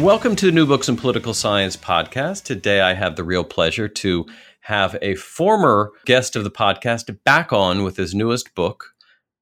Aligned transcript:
Welcome 0.00 0.36
to 0.36 0.46
the 0.46 0.52
New 0.52 0.66
Books 0.66 0.88
in 0.88 0.96
Political 0.96 1.34
Science 1.34 1.76
podcast. 1.76 2.42
Today 2.44 2.80
I 2.80 2.94
have 2.94 3.16
the 3.16 3.24
real 3.24 3.44
pleasure 3.44 3.88
to 3.88 4.26
have 4.60 4.96
a 5.00 5.14
former 5.14 5.92
guest 6.04 6.36
of 6.36 6.44
the 6.44 6.50
podcast 6.50 7.16
back 7.24 7.52
on 7.52 7.84
with 7.84 7.96
his 7.96 8.14
newest 8.14 8.54
book. 8.54 8.92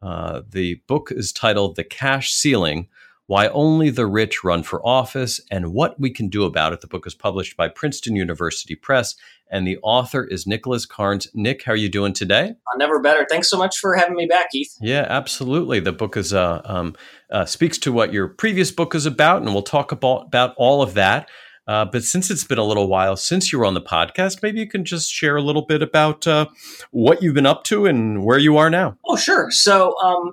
Uh, 0.01 0.43
the 0.49 0.81
book 0.87 1.11
is 1.11 1.33
titled 1.33 1.77
The 1.77 1.85
Cash 1.85 2.33
Ceiling 2.33 2.89
Why 3.33 3.49
Only 3.49 3.89
the 3.89 4.05
Rich 4.05 4.45
Run 4.45 4.63
for 4.63 4.87
Office 4.87 5.41
and 5.51 5.73
What 5.73 5.99
We 5.99 6.11
Can 6.11 6.29
Do 6.29 6.45
About 6.45 6.75
It. 6.75 6.83
The 6.83 6.87
book 6.87 7.07
is 7.07 7.15
published 7.15 7.57
by 7.57 7.67
Princeton 7.67 8.15
University 8.15 8.75
Press, 8.75 9.17
and 9.51 9.67
the 9.67 9.79
author 9.83 10.23
is 10.23 10.47
Nicholas 10.47 10.85
Carnes. 10.85 11.29
Nick, 11.33 11.65
how 11.65 11.73
are 11.73 11.77
you 11.77 11.89
doing 11.89 12.13
today? 12.13 12.51
Uh, 12.51 12.77
never 12.77 13.01
better. 13.01 13.27
Thanks 13.31 13.49
so 13.49 13.57
much 13.57 13.79
for 13.79 13.95
having 13.95 14.17
me 14.17 14.27
back, 14.27 14.51
Keith. 14.51 14.77
Yeah, 14.83 15.07
absolutely. 15.09 15.81
The 15.81 15.93
book 15.93 16.15
is 16.19 16.35
uh, 16.35 16.61
um, 16.67 16.95
uh, 17.31 17.47
speaks 17.47 17.79
to 17.79 17.91
what 17.91 18.13
your 18.13 18.29
previous 18.29 18.71
book 18.71 18.95
is 18.95 19.07
about, 19.07 19.41
and 19.41 19.55
we'll 19.55 19.63
talk 19.63 19.93
about, 19.93 20.27
about 20.27 20.55
all 20.59 20.83
of 20.83 20.93
that. 20.93 21.31
Uh, 21.67 21.87
but 21.87 22.05
since 22.05 22.31
it's 22.31 22.45
been 22.45 22.59
a 22.59 22.65
little 22.65 22.89
while 22.89 23.17
since 23.17 23.51
you 23.51 23.59
were 23.59 23.65
on 23.65 23.73
the 23.73 23.81
podcast, 23.81 24.43
maybe 24.43 24.61
you 24.61 24.69
can 24.69 24.85
just 24.85 25.11
share 25.11 25.37
a 25.37 25.43
little 25.43 25.65
bit 25.65 25.81
about 25.81 26.27
uh, 26.27 26.49
what 26.91 27.23
you've 27.23 27.35
been 27.35 27.47
up 27.47 27.65
to 27.65 27.87
and 27.87 28.27
where 28.27 28.39
you 28.39 28.59
are 28.59 28.69
now. 28.69 28.99
Oh, 29.07 29.17
sure. 29.17 29.51
So, 29.51 29.97
um, 30.01 30.33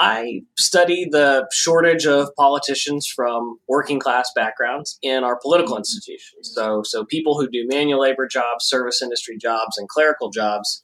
I 0.00 0.40
study 0.56 1.06
the 1.10 1.46
shortage 1.52 2.06
of 2.06 2.34
politicians 2.34 3.06
from 3.06 3.58
working 3.68 4.00
class 4.00 4.32
backgrounds 4.34 4.98
in 5.02 5.24
our 5.24 5.38
political 5.38 5.76
institutions. 5.76 6.52
So, 6.54 6.82
so 6.82 7.04
people 7.04 7.38
who 7.38 7.50
do 7.50 7.66
manual 7.68 8.00
labor 8.00 8.26
jobs, 8.26 8.64
service 8.64 9.02
industry 9.02 9.36
jobs, 9.36 9.76
and 9.76 9.90
clerical 9.90 10.30
jobs 10.30 10.82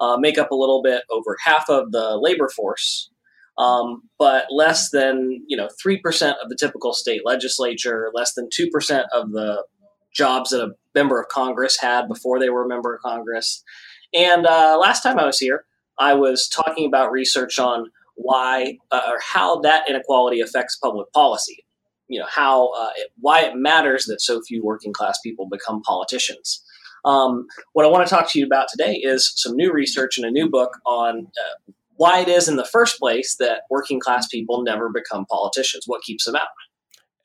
uh, 0.00 0.18
make 0.18 0.36
up 0.36 0.50
a 0.50 0.54
little 0.54 0.82
bit 0.82 1.04
over 1.10 1.38
half 1.42 1.70
of 1.70 1.92
the 1.92 2.18
labor 2.20 2.50
force, 2.50 3.10
um, 3.56 4.02
but 4.18 4.44
less 4.50 4.90
than 4.90 5.42
you 5.48 5.56
know 5.56 5.70
three 5.82 5.98
percent 5.98 6.36
of 6.42 6.50
the 6.50 6.56
typical 6.56 6.92
state 6.92 7.22
legislature, 7.24 8.10
less 8.12 8.34
than 8.34 8.50
two 8.52 8.68
percent 8.68 9.06
of 9.14 9.32
the 9.32 9.64
jobs 10.12 10.50
that 10.50 10.62
a 10.62 10.72
member 10.94 11.18
of 11.18 11.28
Congress 11.28 11.80
had 11.80 12.06
before 12.06 12.38
they 12.38 12.50
were 12.50 12.66
a 12.66 12.68
member 12.68 12.94
of 12.94 13.00
Congress. 13.00 13.64
And 14.12 14.46
uh, 14.46 14.76
last 14.78 15.02
time 15.02 15.18
I 15.18 15.24
was 15.24 15.38
here, 15.38 15.64
I 15.98 16.12
was 16.12 16.48
talking 16.48 16.86
about 16.86 17.10
research 17.10 17.58
on 17.58 17.90
why 18.18 18.76
uh, 18.90 19.00
or 19.08 19.18
how 19.20 19.60
that 19.60 19.88
inequality 19.88 20.40
affects 20.40 20.76
public 20.76 21.10
policy. 21.12 21.64
You 22.08 22.20
know 22.20 22.26
how 22.28 22.72
uh, 22.72 22.90
it, 22.96 23.10
why 23.20 23.42
it 23.42 23.54
matters 23.54 24.06
that 24.06 24.20
so 24.20 24.42
few 24.42 24.62
working 24.64 24.92
class 24.92 25.18
people 25.20 25.48
become 25.48 25.82
politicians. 25.82 26.62
Um, 27.04 27.46
what 27.72 27.86
I 27.86 27.88
want 27.88 28.06
to 28.06 28.12
talk 28.12 28.30
to 28.32 28.38
you 28.38 28.44
about 28.44 28.68
today 28.68 28.94
is 28.94 29.32
some 29.36 29.54
new 29.54 29.72
research 29.72 30.18
and 30.18 30.26
a 30.26 30.30
new 30.30 30.50
book 30.50 30.78
on 30.84 31.26
uh, 31.26 31.72
why 31.96 32.20
it 32.20 32.28
is 32.28 32.48
in 32.48 32.56
the 32.56 32.64
first 32.64 32.98
place 32.98 33.36
that 33.36 33.62
working 33.70 34.00
class 34.00 34.26
people 34.26 34.62
never 34.62 34.88
become 34.88 35.26
politicians. 35.26 35.84
What 35.86 36.02
keeps 36.02 36.24
them 36.24 36.36
out? 36.36 36.48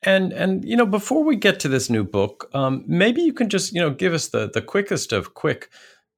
And 0.02 0.32
and 0.32 0.64
you 0.64 0.76
know 0.76 0.86
before 0.86 1.24
we 1.24 1.34
get 1.34 1.58
to 1.60 1.68
this 1.68 1.90
new 1.90 2.04
book, 2.04 2.50
um, 2.54 2.84
maybe 2.86 3.22
you 3.22 3.32
can 3.32 3.48
just 3.48 3.72
you 3.72 3.80
know 3.80 3.90
give 3.90 4.12
us 4.12 4.28
the 4.28 4.48
the 4.48 4.62
quickest 4.62 5.12
of 5.12 5.34
quick 5.34 5.70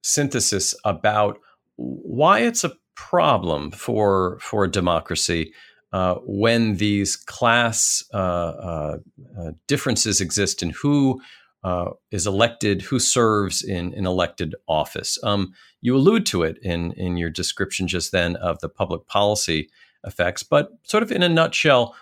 synthesis 0.03 0.75
about 0.83 1.39
why 1.77 2.39
it's 2.39 2.63
a 2.63 2.73
problem 2.97 3.69
for 3.71 4.39
for 4.41 4.67
democracy 4.67 5.53
uh, 5.93 6.15
when 6.25 6.77
these 6.77 7.15
class 7.15 8.03
uh, 8.13 8.17
uh, 8.17 8.97
uh, 9.39 9.51
differences 9.67 10.19
exist 10.19 10.61
in 10.61 10.71
who 10.71 11.21
uh, 11.63 11.91
is 12.11 12.27
elected, 12.27 12.81
who 12.81 12.99
serves 12.99 13.63
in 13.63 13.93
an 13.93 14.05
elected 14.05 14.55
office. 14.67 15.17
Um, 15.23 15.53
you 15.79 15.95
allude 15.95 16.25
to 16.27 16.43
it 16.43 16.57
in 16.63 16.91
in 16.93 17.17
your 17.17 17.29
description 17.29 17.87
just 17.87 18.11
then 18.11 18.35
of 18.37 18.59
the 18.59 18.69
public 18.69 19.07
policy 19.07 19.69
effects, 20.03 20.43
but 20.43 20.69
sort 20.83 21.03
of 21.03 21.11
in 21.11 21.23
a 21.23 21.29
nutshell, 21.29 21.95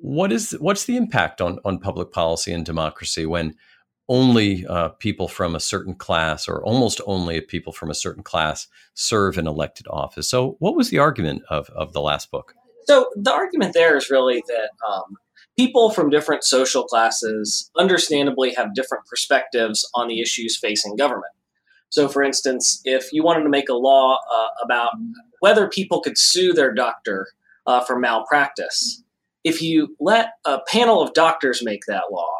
what 0.00 0.32
is 0.32 0.56
what's 0.60 0.84
the 0.84 0.96
impact 0.96 1.40
on 1.40 1.58
on 1.64 1.78
public 1.78 2.10
policy 2.10 2.52
and 2.52 2.64
democracy 2.64 3.26
when 3.26 3.54
only 4.08 4.66
uh, 4.66 4.88
people 4.88 5.28
from 5.28 5.54
a 5.54 5.60
certain 5.60 5.94
class 5.94 6.48
or 6.48 6.62
almost 6.64 7.00
only 7.06 7.40
people 7.40 7.72
from 7.72 7.90
a 7.90 7.94
certain 7.94 8.22
class 8.22 8.66
serve 8.94 9.36
in 9.36 9.46
elected 9.46 9.86
office. 9.88 10.28
So, 10.28 10.56
what 10.60 10.76
was 10.76 10.90
the 10.90 10.98
argument 10.98 11.42
of, 11.50 11.68
of 11.70 11.92
the 11.92 12.00
last 12.00 12.30
book? 12.30 12.54
So, 12.86 13.10
the 13.16 13.32
argument 13.32 13.74
there 13.74 13.96
is 13.96 14.10
really 14.10 14.42
that 14.48 14.70
um, 14.88 15.16
people 15.56 15.90
from 15.90 16.10
different 16.10 16.44
social 16.44 16.84
classes 16.84 17.70
understandably 17.76 18.54
have 18.54 18.74
different 18.74 19.04
perspectives 19.06 19.88
on 19.94 20.08
the 20.08 20.20
issues 20.20 20.56
facing 20.56 20.96
government. 20.96 21.32
So, 21.90 22.08
for 22.08 22.22
instance, 22.22 22.80
if 22.84 23.12
you 23.12 23.22
wanted 23.22 23.44
to 23.44 23.50
make 23.50 23.68
a 23.68 23.74
law 23.74 24.18
uh, 24.32 24.46
about 24.62 24.92
whether 25.40 25.68
people 25.68 26.00
could 26.00 26.18
sue 26.18 26.52
their 26.52 26.72
doctor 26.72 27.28
uh, 27.66 27.80
for 27.80 27.98
malpractice, 27.98 29.02
if 29.44 29.62
you 29.62 29.96
let 30.00 30.32
a 30.44 30.60
panel 30.68 31.00
of 31.00 31.14
doctors 31.14 31.64
make 31.64 31.82
that 31.86 32.04
law, 32.10 32.36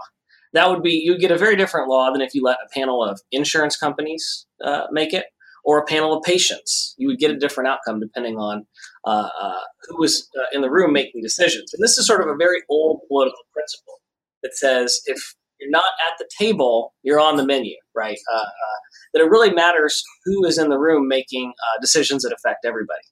that 0.52 0.70
would 0.70 0.82
be 0.82 0.92
you'd 0.92 1.20
get 1.20 1.30
a 1.30 1.38
very 1.38 1.56
different 1.56 1.88
law 1.88 2.10
than 2.10 2.20
if 2.20 2.34
you 2.34 2.42
let 2.42 2.58
a 2.64 2.68
panel 2.72 3.02
of 3.02 3.20
insurance 3.32 3.76
companies 3.76 4.46
uh, 4.64 4.86
make 4.90 5.12
it 5.12 5.26
or 5.64 5.78
a 5.78 5.84
panel 5.84 6.16
of 6.16 6.22
patients. 6.22 6.94
You 6.96 7.08
would 7.08 7.18
get 7.18 7.30
a 7.30 7.38
different 7.38 7.68
outcome 7.68 8.00
depending 8.00 8.36
on 8.36 8.66
uh, 9.04 9.28
uh, 9.40 9.60
who 9.88 9.98
was 9.98 10.28
uh, 10.38 10.46
in 10.52 10.62
the 10.62 10.70
room 10.70 10.92
making 10.92 11.22
decisions. 11.22 11.74
And 11.74 11.82
this 11.82 11.98
is 11.98 12.06
sort 12.06 12.22
of 12.22 12.28
a 12.28 12.36
very 12.36 12.62
old 12.68 13.00
political 13.08 13.44
principle 13.52 13.94
that 14.42 14.56
says 14.56 15.00
if 15.06 15.34
you're 15.60 15.70
not 15.70 15.90
at 16.08 16.16
the 16.18 16.28
table, 16.38 16.94
you're 17.02 17.20
on 17.20 17.36
the 17.36 17.44
menu, 17.44 17.74
right? 17.94 18.18
Uh, 18.32 18.36
uh, 18.36 18.78
that 19.12 19.22
it 19.22 19.30
really 19.30 19.52
matters 19.52 20.02
who 20.24 20.44
is 20.46 20.56
in 20.56 20.70
the 20.70 20.78
room 20.78 21.08
making 21.08 21.52
decisions 21.80 22.22
that 22.22 22.32
affect 22.32 22.64
everybody. 22.64 23.02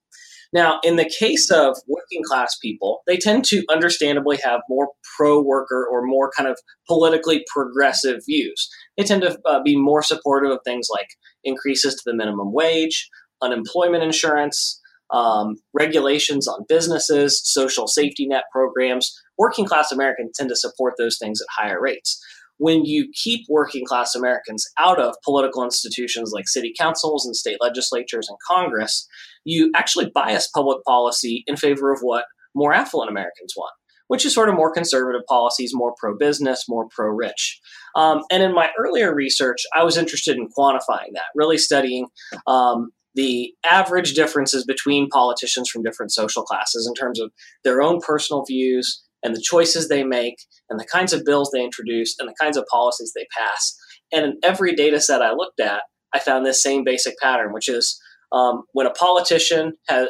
Now, 0.52 0.80
in 0.82 0.96
the 0.96 1.10
case 1.18 1.50
of 1.50 1.76
working 1.86 2.22
class 2.24 2.56
people, 2.56 3.02
they 3.06 3.16
tend 3.16 3.44
to 3.46 3.64
understandably 3.70 4.38
have 4.44 4.60
more 4.68 4.88
pro 5.16 5.40
worker 5.40 5.86
or 5.90 6.06
more 6.06 6.30
kind 6.36 6.48
of 6.48 6.58
politically 6.86 7.44
progressive 7.52 8.20
views. 8.26 8.68
They 8.96 9.04
tend 9.04 9.22
to 9.22 9.38
uh, 9.46 9.62
be 9.62 9.76
more 9.76 10.02
supportive 10.02 10.50
of 10.50 10.60
things 10.64 10.88
like 10.90 11.08
increases 11.44 11.94
to 11.94 12.02
the 12.06 12.14
minimum 12.14 12.52
wage, 12.52 13.08
unemployment 13.42 14.02
insurance, 14.02 14.80
um, 15.10 15.56
regulations 15.72 16.48
on 16.48 16.64
businesses, 16.68 17.40
social 17.44 17.86
safety 17.86 18.26
net 18.26 18.44
programs. 18.52 19.14
Working 19.38 19.66
class 19.66 19.92
Americans 19.92 20.32
tend 20.36 20.48
to 20.48 20.56
support 20.56 20.94
those 20.98 21.18
things 21.18 21.40
at 21.40 21.62
higher 21.62 21.80
rates 21.80 22.20
when 22.58 22.84
you 22.84 23.10
keep 23.14 23.46
working 23.48 23.84
class 23.84 24.14
Americans 24.14 24.66
out 24.78 25.00
of 25.00 25.14
political 25.24 25.64
institutions 25.64 26.32
like 26.32 26.48
city 26.48 26.72
councils 26.78 27.26
and 27.26 27.36
state 27.36 27.58
legislatures 27.60 28.28
and 28.28 28.38
Congress, 28.48 29.06
you 29.44 29.70
actually 29.74 30.10
bias 30.14 30.48
public 30.54 30.82
policy 30.84 31.44
in 31.46 31.56
favor 31.56 31.92
of 31.92 32.00
what 32.00 32.24
more 32.54 32.72
affluent 32.72 33.10
Americans 33.10 33.52
want, 33.56 33.72
which 34.08 34.24
is 34.24 34.34
sort 34.34 34.48
of 34.48 34.54
more 34.54 34.72
conservative 34.72 35.22
policies, 35.28 35.72
more 35.74 35.94
pro 35.98 36.16
business, 36.16 36.64
more 36.68 36.88
pro 36.94 37.08
rich. 37.08 37.60
Um, 37.94 38.22
and 38.30 38.42
in 38.42 38.54
my 38.54 38.70
earlier 38.78 39.14
research, 39.14 39.62
I 39.74 39.84
was 39.84 39.96
interested 39.96 40.36
in 40.36 40.48
quantifying 40.48 41.12
that, 41.14 41.26
really 41.34 41.58
studying. 41.58 42.06
Um, 42.46 42.90
the 43.14 43.54
average 43.68 44.12
differences 44.12 44.64
between 44.64 45.08
politicians 45.08 45.70
from 45.70 45.82
different 45.82 46.12
social 46.12 46.42
classes 46.42 46.86
in 46.86 46.92
terms 46.94 47.18
of 47.18 47.32
their 47.64 47.80
own 47.80 47.98
personal 48.00 48.44
views, 48.44 49.02
and 49.26 49.34
the 49.34 49.42
choices 49.42 49.88
they 49.88 50.04
make 50.04 50.36
and 50.70 50.78
the 50.78 50.86
kinds 50.86 51.12
of 51.12 51.24
bills 51.24 51.50
they 51.52 51.62
introduce 51.62 52.14
and 52.20 52.28
the 52.28 52.34
kinds 52.40 52.56
of 52.56 52.64
policies 52.70 53.12
they 53.14 53.26
pass. 53.36 53.76
And 54.12 54.24
in 54.24 54.38
every 54.44 54.72
data 54.74 55.00
set 55.00 55.20
I 55.20 55.32
looked 55.32 55.58
at, 55.58 55.82
I 56.14 56.20
found 56.20 56.46
this 56.46 56.62
same 56.62 56.84
basic 56.84 57.18
pattern, 57.18 57.52
which 57.52 57.68
is 57.68 58.00
um, 58.30 58.62
when 58.72 58.86
a 58.86 58.92
politician 58.92 59.72
has, 59.88 60.08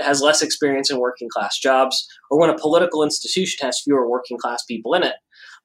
has 0.00 0.20
less 0.20 0.42
experience 0.42 0.90
in 0.90 0.98
working 0.98 1.28
class 1.32 1.58
jobs, 1.60 2.08
or 2.28 2.40
when 2.40 2.50
a 2.50 2.58
political 2.58 3.04
institution 3.04 3.64
has 3.64 3.80
fewer 3.84 4.10
working 4.10 4.36
class 4.36 4.64
people 4.64 4.94
in 4.94 5.04
it, 5.04 5.14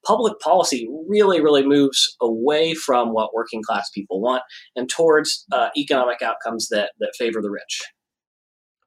public 0.05 0.39
policy 0.39 0.87
really, 1.07 1.41
really 1.41 1.65
moves 1.65 2.15
away 2.21 2.75
from 2.75 3.13
what 3.13 3.33
working 3.33 3.63
class 3.63 3.89
people 3.89 4.21
want 4.21 4.43
and 4.75 4.89
towards 4.89 5.45
uh, 5.51 5.69
economic 5.75 6.21
outcomes 6.21 6.67
that, 6.69 6.91
that 6.99 7.13
favor 7.17 7.41
the 7.41 7.49
rich. 7.49 7.81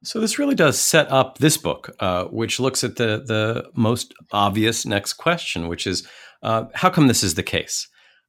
So 0.05 0.19
this 0.19 0.37
really 0.37 0.55
does 0.55 0.79
set 0.79 1.11
up 1.11 1.39
this 1.39 1.57
book, 1.57 1.95
uh, 1.99 2.25
which 2.25 2.59
looks 2.59 2.83
at 2.83 2.95
the 2.95 3.23
the 3.25 3.69
most 3.73 4.13
obvious 4.31 4.85
next 4.85 5.13
question, 5.13 5.67
which 5.67 5.87
is 5.87 6.07
uh, 6.43 6.65
how 6.73 6.89
come 6.89 7.07
this 7.07 7.23
is 7.23 7.33
the 7.33 7.43
case? 7.43 7.87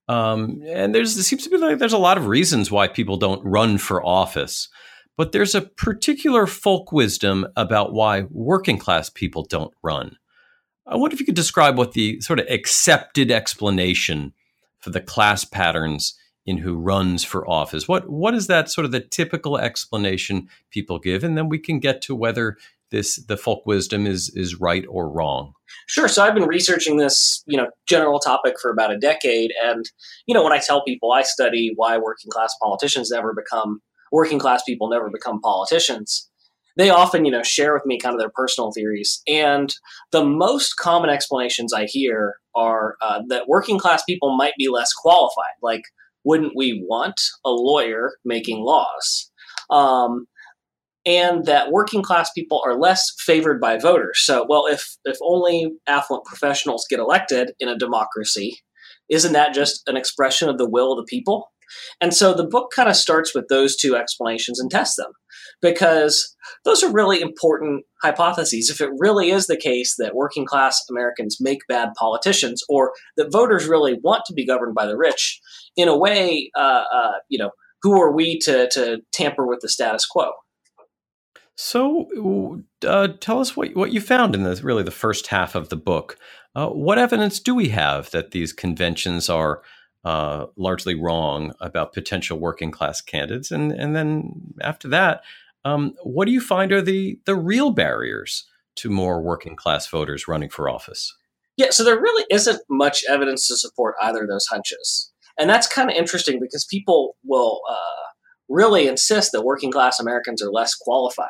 Um, 0.09 0.63
and 0.67 0.95
there's 0.95 1.15
there 1.15 1.25
seems 1.25 1.45
to 1.45 1.51
be 1.51 1.59
like 1.59 1.79
there's 1.79 1.93
a 1.93 1.99
lot 1.99 2.17
of 2.17 2.27
reasons 2.27 2.71
why 2.71 2.89
people 2.89 3.19
don't 3.19 3.45
run 3.45 3.77
for 3.77 4.05
office, 4.05 4.69
but 5.17 5.33
there's 5.33 5.55
a 5.55 5.63
particular 5.63 6.47
folk 6.47 6.93
wisdom 6.93 7.47
about 7.57 7.93
why 7.93 8.23
working 8.31 8.79
class 8.79 9.11
people 9.11 9.45
don't 9.45 9.75
run. 9.83 10.17
I 10.87 10.97
wonder 10.97 11.15
if 11.15 11.21
you 11.21 11.27
could 11.27 11.35
describe 11.35 11.77
what 11.77 11.93
the 11.93 12.21
sort 12.21 12.39
of 12.39 12.47
accepted 12.49 13.31
explanation 13.31 14.33
for 14.79 14.91
the 14.91 15.01
class 15.01 15.45
patterns 15.45 16.15
in 16.47 16.59
who 16.59 16.77
runs 16.77 17.25
for 17.25 17.49
office. 17.49 17.89
What 17.89 18.09
what 18.09 18.35
is 18.35 18.47
that 18.47 18.71
sort 18.71 18.85
of 18.85 18.93
the 18.93 19.01
typical 19.01 19.59
explanation 19.59 20.49
people 20.71 20.99
give, 20.99 21.25
and 21.25 21.37
then 21.37 21.49
we 21.49 21.59
can 21.59 21.81
get 21.81 22.01
to 22.03 22.15
whether 22.15 22.57
this 22.91 23.17
the 23.27 23.37
folk 23.37 23.67
wisdom 23.67 24.07
is 24.07 24.31
is 24.35 24.61
right 24.61 24.85
or 24.89 25.11
wrong. 25.11 25.53
Sure. 25.87 26.09
So 26.09 26.25
I've 26.25 26.35
been 26.35 26.47
researching 26.47 26.97
this, 26.97 27.43
you 27.47 27.57
know, 27.57 27.69
general 27.89 28.21
topic 28.21 28.55
for 28.61 28.71
about 28.71 28.93
a 28.93 28.99
decade, 28.99 29.53
and 29.63 29.85
you 30.27 30.35
know, 30.35 30.45
when 30.45 30.53
I 30.53 30.59
tell 30.59 30.85
people 30.85 31.13
I 31.13 31.23
study 31.23 31.73
why 31.77 31.99
working 31.99 32.31
class 32.31 32.55
politicians 32.63 33.11
never 33.11 33.35
become 33.35 33.81
working 34.13 34.39
class 34.39 34.63
people 34.63 34.89
never 34.89 35.11
become 35.11 35.41
politicians, 35.41 36.31
they 36.77 36.91
often, 36.91 37.25
you 37.25 37.33
know, 37.33 37.43
share 37.43 37.75
with 37.75 37.87
me 37.87 37.99
kind 37.99 38.15
of 38.15 38.21
their 38.21 38.31
personal 38.35 38.71
theories. 38.71 39.23
And 39.27 39.75
the 40.13 40.25
most 40.25 40.77
common 40.77 41.11
explanations 41.11 41.73
I 41.73 41.87
hear 41.87 42.37
are 42.55 42.97
uh, 43.01 43.23
that 43.29 43.49
working 43.49 43.79
class 43.79 44.05
people 44.05 44.37
might 44.37 44.55
be 44.59 44.69
less 44.69 44.93
qualified. 44.93 45.57
Like, 45.63 45.83
wouldn't 46.27 46.57
we 46.57 46.85
want 46.87 47.21
a 47.45 47.51
lawyer 47.51 48.15
making 48.25 48.63
laws? 48.63 49.31
Um, 49.71 50.27
and 51.07 51.47
that 51.47 51.71
working 51.71 52.03
class 52.03 52.31
people 52.33 52.61
are 52.67 52.79
less 52.79 53.13
favored 53.19 53.61
by 53.61 53.79
voters. 53.79 54.21
So, 54.25 54.45
well, 54.49 54.67
if 54.67 54.97
if 55.05 55.17
only 55.23 55.73
affluent 55.87 56.27
professionals 56.27 56.85
get 56.91 56.99
elected 56.99 57.53
in 57.61 57.69
a 57.69 57.79
democracy, 57.79 58.59
isn't 59.09 59.33
that 59.33 59.55
just 59.55 59.83
an 59.87 59.97
expression 59.97 60.49
of 60.49 60.59
the 60.59 60.69
will 60.69 60.93
of 60.93 60.99
the 60.99 61.09
people? 61.09 61.53
And 62.01 62.15
so 62.15 62.35
the 62.35 62.47
book 62.47 62.71
kind 62.75 62.89
of 62.89 62.97
starts 62.97 63.35
with 63.35 63.49
those 63.49 63.77
two 63.77 63.97
explanations 63.97 64.61
and 64.61 64.71
tests 64.71 64.97
them 64.97 65.13
because 65.61 66.37
those 66.65 66.83
are 66.83 66.93
really 66.93 67.21
important 67.21 67.85
hypotheses. 68.03 68.71
If 68.71 68.81
it 68.81 68.91
really 68.99 69.31
is 69.31 69.47
the 69.47 69.57
case 69.57 69.97
that 69.99 70.15
working 70.15 70.47
class 70.47 70.85
Americans 70.91 71.39
make 71.41 71.61
bad 71.69 71.91
politicians 71.99 72.63
or 72.69 72.93
that 73.17 73.33
voters 73.33 73.67
really 73.67 73.99
want 74.03 74.23
to 74.27 74.35
be 74.35 74.47
governed 74.47 74.75
by 74.75 74.87
the 74.87 74.97
rich, 74.97 75.41
in 75.77 75.89
a 75.89 75.97
way, 75.97 76.51
uh, 76.57 76.85
uh, 76.93 77.13
you 77.29 77.39
know, 77.39 77.51
who 77.83 78.01
are 78.01 78.13
we 78.13 78.39
to, 78.41 78.69
to 78.71 78.99
tamper 79.13 79.47
with 79.47 79.61
the 79.61 79.69
status 79.69 80.07
quo? 80.07 80.33
So, 81.57 82.61
uh, 82.87 83.09
tell 83.19 83.41
us 83.41 83.57
what 83.57 83.75
what 83.75 83.93
you 83.93 84.01
found 84.01 84.35
in 84.35 84.43
the 84.43 84.61
really 84.63 84.83
the 84.83 84.91
first 84.91 85.29
half 85.29 85.55
of 85.55 85.71
the 85.71 85.77
book. 85.77 86.19
Uh, 86.55 86.69
what 86.69 86.99
evidence 86.99 87.41
do 87.41 87.55
we 87.55 87.71
have 87.71 88.11
that 88.11 88.33
these 88.33 88.53
conventions 88.53 89.31
are 89.31 89.63
uh, 90.05 90.47
largely 90.57 90.95
wrong 90.95 91.55
about 91.61 91.95
potential 91.95 92.39
working 92.39 92.71
class 92.71 93.01
candidates? 93.01 93.51
And 93.51 93.73
and 93.73 93.97
then 93.97 94.53
after 94.61 94.87
that, 94.89 95.23
um, 95.65 95.95
what 96.03 96.27
do 96.27 96.33
you 96.33 96.43
find 96.43 96.73
are 96.73 96.83
the 96.83 97.19
the 97.25 97.35
real 97.35 97.71
barriers 97.71 98.45
to 98.77 98.91
more 98.91 99.23
working 99.23 99.57
class 99.57 99.87
voters 99.87 100.29
running 100.29 100.51
for 100.51 100.69
office? 100.69 101.17
Yeah, 101.57 101.71
so 101.71 101.85
there 101.85 101.99
really 101.99 102.27
isn't 102.31 102.61
much 102.69 103.03
evidence 103.09 103.49
to 103.49 103.57
support 103.57 103.95
either 104.03 104.25
of 104.25 104.29
those 104.29 104.47
hunches, 104.47 105.11
and 105.39 105.49
that's 105.49 105.67
kind 105.67 105.91
of 105.91 105.97
interesting 105.97 106.39
because 106.41 106.65
people 106.65 107.17
will 107.25 107.61
uh, 107.69 108.07
really 108.49 108.87
insist 108.87 109.33
that 109.33 109.45
working 109.45 109.73
class 109.73 110.01
Americans 110.01 110.43
are 110.43 110.51
less 110.51 110.75
qualified. 110.75 111.29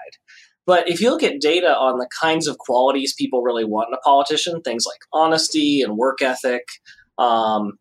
But 0.67 0.89
if 0.89 1.01
you 1.01 1.11
look 1.11 1.23
at 1.23 1.41
data 1.41 1.69
on 1.69 1.99
the 1.99 2.09
kinds 2.21 2.49
of 2.49 2.59
qualities 2.59 3.15
people 3.15 3.43
really 3.43 3.65
want 3.65 3.89
in 3.89 3.95
a 3.95 4.01
politician, 4.01 4.61
things 4.63 4.85
like 4.85 4.99
honesty 5.13 5.81
and 5.81 5.97
work 5.97 6.21
ethic, 6.21 6.65
um, 7.19 7.79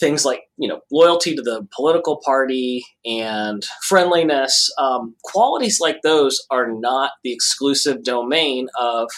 things 0.00 0.24
like 0.24 0.42
you 0.56 0.68
know 0.68 0.80
loyalty 0.90 1.36
to 1.36 1.42
the 1.42 1.66
political 1.74 2.20
party 2.24 2.84
and 3.04 3.64
friendliness, 3.82 4.72
um, 4.78 5.14
qualities 5.22 5.78
like 5.80 6.02
those 6.02 6.44
are 6.50 6.70
not 6.72 7.12
the 7.22 7.32
exclusive 7.32 8.02
domain 8.02 8.68
of 8.78 9.08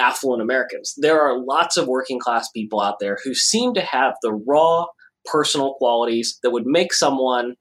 affluent 0.00 0.42
Americans. 0.42 0.94
There 0.96 1.20
are 1.20 1.38
lots 1.38 1.76
of 1.76 1.86
working 1.86 2.18
class 2.18 2.48
people 2.50 2.80
out 2.80 2.98
there 2.98 3.18
who 3.24 3.32
seem 3.32 3.74
to 3.74 3.80
have 3.80 4.14
the 4.22 4.32
raw 4.32 4.86
personal 5.26 5.74
qualities 5.74 6.38
that 6.42 6.50
would 6.50 6.66
make 6.66 6.92
someone, 6.92 7.54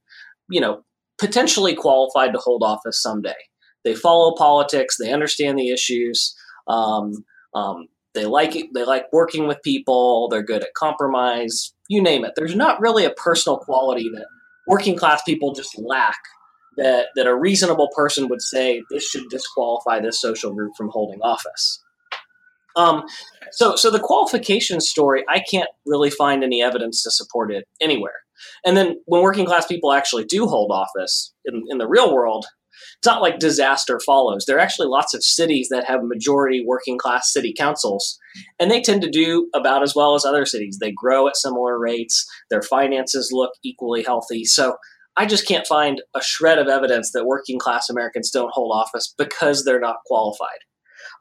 you 0.50 0.62
know, 0.62 0.84
potentially 1.20 1.76
qualified 1.76 2.34
to 2.34 2.40
hold 2.40 2.64
office 2.64 3.02
someday. 3.02 3.36
They 3.84 3.96
follow 3.96 4.36
politics. 4.36 4.98
They 4.98 5.12
understand 5.12 5.58
the 5.58 5.70
issues. 5.70 6.36
Um, 6.68 7.26
um, 7.54 7.88
they 8.14 8.26
like 8.26 8.56
it, 8.56 8.68
they 8.74 8.86
like 8.86 9.12
working 9.12 9.48
with 9.48 9.62
people. 9.64 10.30
They're 10.30 10.44
good 10.44 10.64
at 10.64 10.74
compromise. 10.76 11.74
You 11.90 12.02
name 12.02 12.24
it. 12.26 12.34
There's 12.36 12.56
not 12.56 12.80
really 12.80 13.06
a 13.06 13.12
personal 13.12 13.58
quality 13.58 14.10
that 14.14 14.28
working 14.68 14.96
class 14.96 15.22
people 15.24 15.54
just 15.54 15.78
lack. 15.78 16.18
That 16.76 17.08
that 17.16 17.28
a 17.28 17.36
reasonable 17.36 17.90
person 17.96 18.28
would 18.30 18.42
say 18.42 18.82
this 18.90 19.08
should 19.08 19.30
disqualify 19.30 20.00
this 20.00 20.20
social 20.20 20.54
group 20.56 20.72
from 20.76 20.90
holding 20.90 21.22
office. 21.22 21.83
Um, 22.76 23.04
so 23.52 23.76
so 23.76 23.92
the 23.92 24.00
qualification 24.00 24.82
story, 24.82 25.24
I 25.30 25.44
can't 25.50 25.70
really 25.86 26.10
find 26.10 26.44
any 26.44 26.62
evidence 26.62 27.04
to 27.04 27.12
support 27.12 27.52
it 27.52 27.68
anywhere. 27.82 28.24
And 28.66 28.76
then 28.76 29.02
when 29.06 29.22
working 29.22 29.46
class 29.46 29.68
people 29.68 29.94
actually 29.94 30.26
do 30.26 30.48
hold 30.48 30.72
office 30.72 31.34
in, 31.46 31.64
in 31.70 31.78
the 31.78 31.88
real 31.88 32.14
world, 32.14 32.46
it's 32.98 33.06
not 33.08 33.22
like 33.22 33.40
disaster 33.40 34.00
follows. 34.00 34.46
There 34.46 34.58
are 34.58 34.62
actually 34.62 34.88
lots 34.88 35.14
of 35.14 35.24
cities 35.24 35.70
that 35.70 35.86
have 35.86 36.04
majority 36.04 36.64
working 36.66 36.98
class 36.98 37.32
city 37.32 37.54
councils, 37.58 38.18
and 38.60 38.72
they 38.72 38.82
tend 38.82 39.02
to 39.04 39.10
do 39.10 39.50
about 39.54 39.84
as 39.84 39.96
well 39.96 40.16
as 40.16 40.26
other 40.26 40.46
cities. 40.46 40.80
They 40.80 40.92
grow 40.92 41.28
at 41.28 41.38
similar 41.38 41.80
rates, 41.80 42.26
their 42.50 42.62
finances 42.62 43.30
look 43.32 43.52
equally 43.64 44.04
healthy. 44.04 44.46
So 44.46 44.78
I 45.16 45.26
just 45.26 45.48
can't 45.48 45.68
find 45.68 46.02
a 46.16 46.22
shred 46.22 46.58
of 46.58 46.68
evidence 46.68 47.12
that 47.12 47.26
working 47.26 47.60
class 47.60 47.90
Americans 47.90 48.32
don't 48.32 48.54
hold 48.54 48.72
office 48.74 49.14
because 49.18 49.64
they're 49.64 49.80
not 49.80 49.98
qualified. 50.06 50.60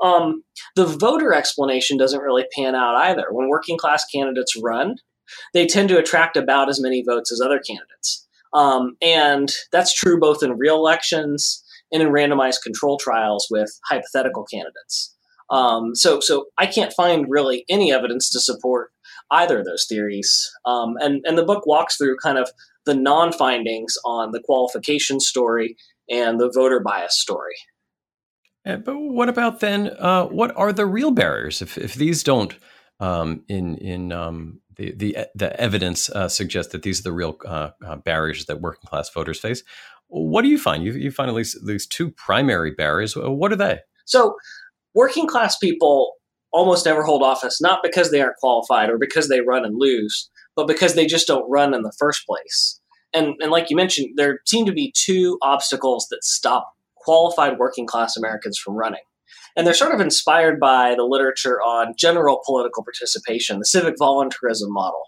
Um, 0.02 0.42
the 0.74 0.84
voter 0.84 1.32
explanation 1.32 1.96
doesn't 1.96 2.20
really 2.20 2.44
pan 2.54 2.74
out 2.74 2.96
either. 2.96 3.26
When 3.30 3.48
working 3.48 3.78
class 3.78 4.04
candidates 4.12 4.60
run, 4.60 4.96
they 5.54 5.66
tend 5.66 5.88
to 5.90 5.98
attract 5.98 6.36
about 6.36 6.68
as 6.68 6.80
many 6.80 7.02
votes 7.06 7.32
as 7.32 7.40
other 7.40 7.60
candidates. 7.60 8.26
Um, 8.52 8.96
and 9.00 9.50
that's 9.70 9.94
true 9.94 10.18
both 10.18 10.42
in 10.42 10.58
real 10.58 10.76
elections 10.76 11.64
and 11.90 12.02
in 12.02 12.08
randomized 12.08 12.62
control 12.62 12.98
trials 12.98 13.46
with 13.50 13.70
hypothetical 13.88 14.44
candidates. 14.44 15.14
Um, 15.50 15.94
so, 15.94 16.20
so 16.20 16.46
I 16.58 16.66
can't 16.66 16.92
find 16.92 17.26
really 17.28 17.64
any 17.68 17.92
evidence 17.92 18.30
to 18.30 18.40
support 18.40 18.90
either 19.30 19.60
of 19.60 19.64
those 19.64 19.86
theories. 19.88 20.50
Um, 20.64 20.96
and, 21.00 21.22
and 21.24 21.36
the 21.38 21.44
book 21.44 21.66
walks 21.66 21.96
through 21.96 22.16
kind 22.22 22.38
of 22.38 22.50
the 22.84 22.94
non 22.94 23.32
findings 23.32 23.96
on 24.04 24.32
the 24.32 24.40
qualification 24.40 25.20
story 25.20 25.76
and 26.10 26.40
the 26.40 26.50
voter 26.52 26.80
bias 26.80 27.18
story. 27.18 27.54
Yeah, 28.64 28.76
but 28.76 28.96
what 28.96 29.28
about 29.28 29.60
then? 29.60 29.90
Uh, 29.98 30.26
what 30.26 30.56
are 30.56 30.72
the 30.72 30.86
real 30.86 31.10
barriers 31.10 31.62
if, 31.62 31.76
if 31.76 31.94
these 31.94 32.22
don't 32.22 32.54
um, 33.00 33.42
in 33.48 33.76
in 33.78 34.12
um, 34.12 34.60
the 34.76 34.94
the 34.94 35.16
the 35.34 35.58
evidence 35.60 36.08
uh, 36.10 36.28
suggests 36.28 36.72
that 36.72 36.82
these 36.82 37.00
are 37.00 37.04
the 37.04 37.12
real 37.12 37.36
uh, 37.44 37.70
uh, 37.84 37.96
barriers 37.96 38.46
that 38.46 38.60
working 38.60 38.86
class 38.86 39.10
voters 39.10 39.40
face. 39.40 39.62
What 40.08 40.42
do 40.42 40.48
you 40.48 40.58
find? 40.58 40.84
You, 40.84 40.92
you 40.92 41.10
find 41.10 41.28
at 41.28 41.34
least 41.34 41.56
these 41.66 41.86
two 41.86 42.10
primary 42.10 42.70
barriers. 42.70 43.16
What 43.16 43.50
are 43.50 43.56
they? 43.56 43.78
So, 44.04 44.36
working 44.94 45.26
class 45.26 45.56
people 45.56 46.14
almost 46.52 46.84
never 46.84 47.02
hold 47.02 47.22
office, 47.22 47.60
not 47.60 47.82
because 47.82 48.10
they 48.10 48.20
aren't 48.20 48.36
qualified 48.36 48.90
or 48.90 48.98
because 48.98 49.28
they 49.28 49.40
run 49.40 49.64
and 49.64 49.76
lose, 49.78 50.30
but 50.54 50.68
because 50.68 50.94
they 50.94 51.06
just 51.06 51.26
don't 51.26 51.50
run 51.50 51.72
in 51.72 51.82
the 51.82 51.94
first 51.98 52.26
place. 52.26 52.78
And, 53.14 53.34
and 53.40 53.50
like 53.50 53.70
you 53.70 53.76
mentioned, 53.76 54.10
there 54.16 54.40
seem 54.46 54.66
to 54.66 54.72
be 54.72 54.92
two 54.94 55.38
obstacles 55.42 56.08
that 56.10 56.24
stop 56.24 56.72
qualified 57.04 57.58
working 57.58 57.86
class 57.86 58.16
Americans 58.16 58.58
from 58.58 58.74
running. 58.74 59.02
And 59.56 59.66
they're 59.66 59.74
sort 59.74 59.94
of 59.94 60.00
inspired 60.00 60.58
by 60.58 60.94
the 60.94 61.04
literature 61.04 61.60
on 61.60 61.94
general 61.96 62.40
political 62.44 62.82
participation, 62.82 63.58
the 63.58 63.66
civic 63.66 63.96
voluntarism 63.98 64.72
model, 64.72 65.02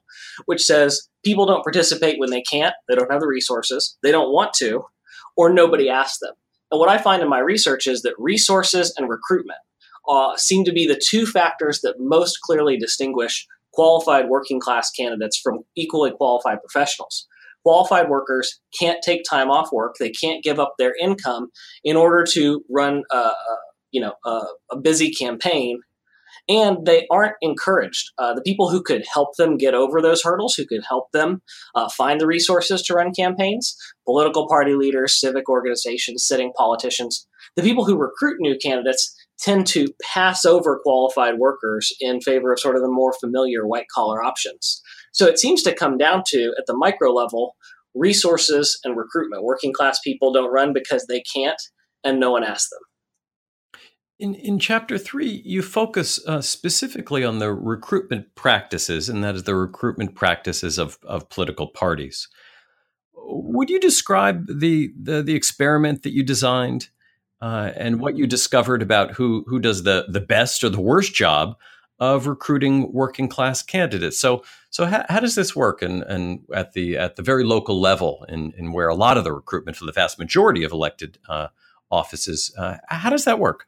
which 0.47 0.63
says 0.63 1.09
people 1.25 1.47
don't 1.47 1.63
participate 1.63 2.19
when 2.19 2.31
they 2.31 2.43
can't, 2.43 2.75
they 2.89 2.95
don't 2.95 3.11
have 3.11 3.21
the 3.21 3.27
resources, 3.27 3.97
they 4.03 4.11
don't 4.11 4.33
want 4.33 4.53
to, 4.55 4.85
or 5.37 5.53
nobody 5.53 5.89
asks 5.89 6.19
them. 6.21 6.35
And 6.71 6.79
what 6.79 6.89
I 6.89 6.99
find 6.99 7.23
in 7.23 7.29
my 7.29 7.39
research 7.39 7.87
is 7.87 8.03
that 8.03 8.15
resources 8.19 8.95
and 8.99 9.09
recruitment 9.09 9.61
uh, 10.09 10.37
seem 10.37 10.65
to 10.65 10.73
be 10.73 10.87
the 10.87 11.01
two 11.03 11.27
factors 11.27 11.81
that 11.81 11.97
most 11.99 12.41
clearly 12.43 12.77
distinguish 12.77 13.47
qualified 13.73 14.29
working 14.29 14.61
class 14.61 14.91
candidates 14.91 15.39
from 15.39 15.61
equally 15.77 16.11
qualified 16.11 16.59
professionals. 16.61 17.27
Qualified 17.65 18.09
workers 18.09 18.61
can't 18.79 19.03
take 19.03 19.23
time 19.29 19.51
off 19.51 19.73
work, 19.73 19.97
they 19.99 20.11
can't 20.11 20.45
give 20.45 20.61
up 20.61 20.75
their 20.79 20.95
income 21.01 21.49
in 21.83 21.97
order 21.97 22.25
to 22.33 22.63
run 22.71 23.03
a, 23.11 23.31
you 23.91 24.01
know 24.01 24.15
a, 24.25 24.43
a 24.73 24.77
busy 24.77 25.11
campaign 25.11 25.81
and 26.49 26.85
they 26.85 27.07
aren't 27.11 27.37
encouraged. 27.41 28.11
Uh, 28.19 28.35
the 28.35 28.43
people 28.43 28.69
who 28.69 28.83
could 28.83 29.05
help 29.13 29.37
them 29.37 29.57
get 29.57 29.75
over 29.75 30.03
those 30.03 30.23
hurdles, 30.23 30.55
who 30.55 30.67
could 30.67 30.83
help 30.87 31.11
them 31.13 31.43
uh, 31.75 31.89
find 31.89 32.21
the 32.21 32.27
resources 32.27 32.83
to 32.83 32.95
run 32.95 33.13
campaigns, 33.15 33.77
political 34.05 34.47
party 34.47 34.75
leaders, 34.75 35.19
civic 35.19 35.49
organizations, 35.49 36.27
sitting 36.27 36.53
politicians, 36.57 37.27
the 37.57 37.63
people 37.63 37.85
who 37.85 37.97
recruit 37.97 38.37
new 38.41 38.57
candidates 38.57 39.15
tend 39.39 39.67
to 39.67 39.89
pass 40.03 40.45
over 40.45 40.81
qualified 40.83 41.39
workers 41.39 41.93
in 42.01 42.21
favor 42.21 42.53
of 42.53 42.61
sort 42.61 42.77
of 42.77 42.83
the 42.83 42.89
more 42.89 43.13
familiar 43.21 43.67
white 43.67 43.87
collar 43.95 44.23
options. 44.23 44.83
So 45.15 45.27
it 45.27 45.39
seems 45.39 45.63
to 45.63 45.75
come 45.75 45.97
down 45.97 46.23
to, 46.29 46.55
at 46.59 46.67
the 46.67 46.77
micro 46.77 47.11
level, 47.11 47.57
resources 47.95 48.79
and 48.85 48.97
recruitment. 48.97 49.43
Working 49.43 49.73
class 49.73 49.99
people 50.01 50.33
don't 50.33 50.53
run 50.53 50.73
because 50.73 51.07
they 51.07 51.23
can't, 51.23 51.61
and 52.05 52.21
no 52.21 52.31
one 52.31 52.45
asks 52.45 52.69
them 52.69 52.83
in, 54.19 54.35
in 54.37 54.59
chapter 54.59 54.97
three, 54.97 55.43
you 55.45 55.61
focus 55.63 56.25
uh, 56.27 56.41
specifically 56.41 57.25
on 57.25 57.41
the 57.41 57.53
recruitment 57.53 58.35
practices, 58.35 59.09
and 59.09 59.25
that 59.25 59.35
is 59.35 59.43
the 59.43 59.55
recruitment 59.55 60.15
practices 60.15 60.79
of, 60.79 60.99
of 61.05 61.29
political 61.29 61.67
parties. 61.67 62.29
Would 63.15 63.71
you 63.71 63.81
describe 63.81 64.47
the, 64.47 64.93
the, 65.01 65.23
the 65.23 65.35
experiment 65.35 66.03
that 66.03 66.13
you 66.13 66.23
designed 66.23 66.89
uh, 67.41 67.73
and 67.77 68.01
what 68.01 68.17
you 68.17 68.27
discovered 68.27 68.83
about 68.83 69.13
who, 69.13 69.45
who 69.49 69.59
does 69.59 69.83
the, 69.83 70.07
the 70.09 70.21
best 70.21 70.63
or 70.63 70.69
the 70.69 70.81
worst 70.81 71.15
job 71.15 71.57
of 71.99 72.27
recruiting 72.27 72.93
working 72.93 73.29
class 73.29 73.63
candidates? 73.63 74.19
So, 74.19 74.45
so 74.71 74.87
how, 74.87 75.05
how 75.09 75.21
does 75.21 75.35
this 75.35 75.55
work 75.55 75.83
and, 75.83 76.03
and 76.03 76.41
at, 76.53 76.73
the, 76.73 76.97
at 76.97 77.17
the 77.17 77.23
very 77.23 77.45
local 77.45 77.81
level 77.81 78.25
in, 78.29 78.53
in 78.57 78.73
where 78.73 78.89
a 78.89 78.95
lot 78.95 79.17
of 79.17 79.25
the 79.25 79.33
recruitment 79.33 79.77
for 79.77 79.87
the 79.87 79.93
vast 79.93 80.19
majority 80.19 80.65
of 80.65 80.73
elected 80.73 81.19
uh, 81.29 81.49
offices, 81.91 82.55
uh, 82.59 82.77
how 82.89 83.11
does 83.11 83.25
that 83.25 83.39
work? 83.39 83.67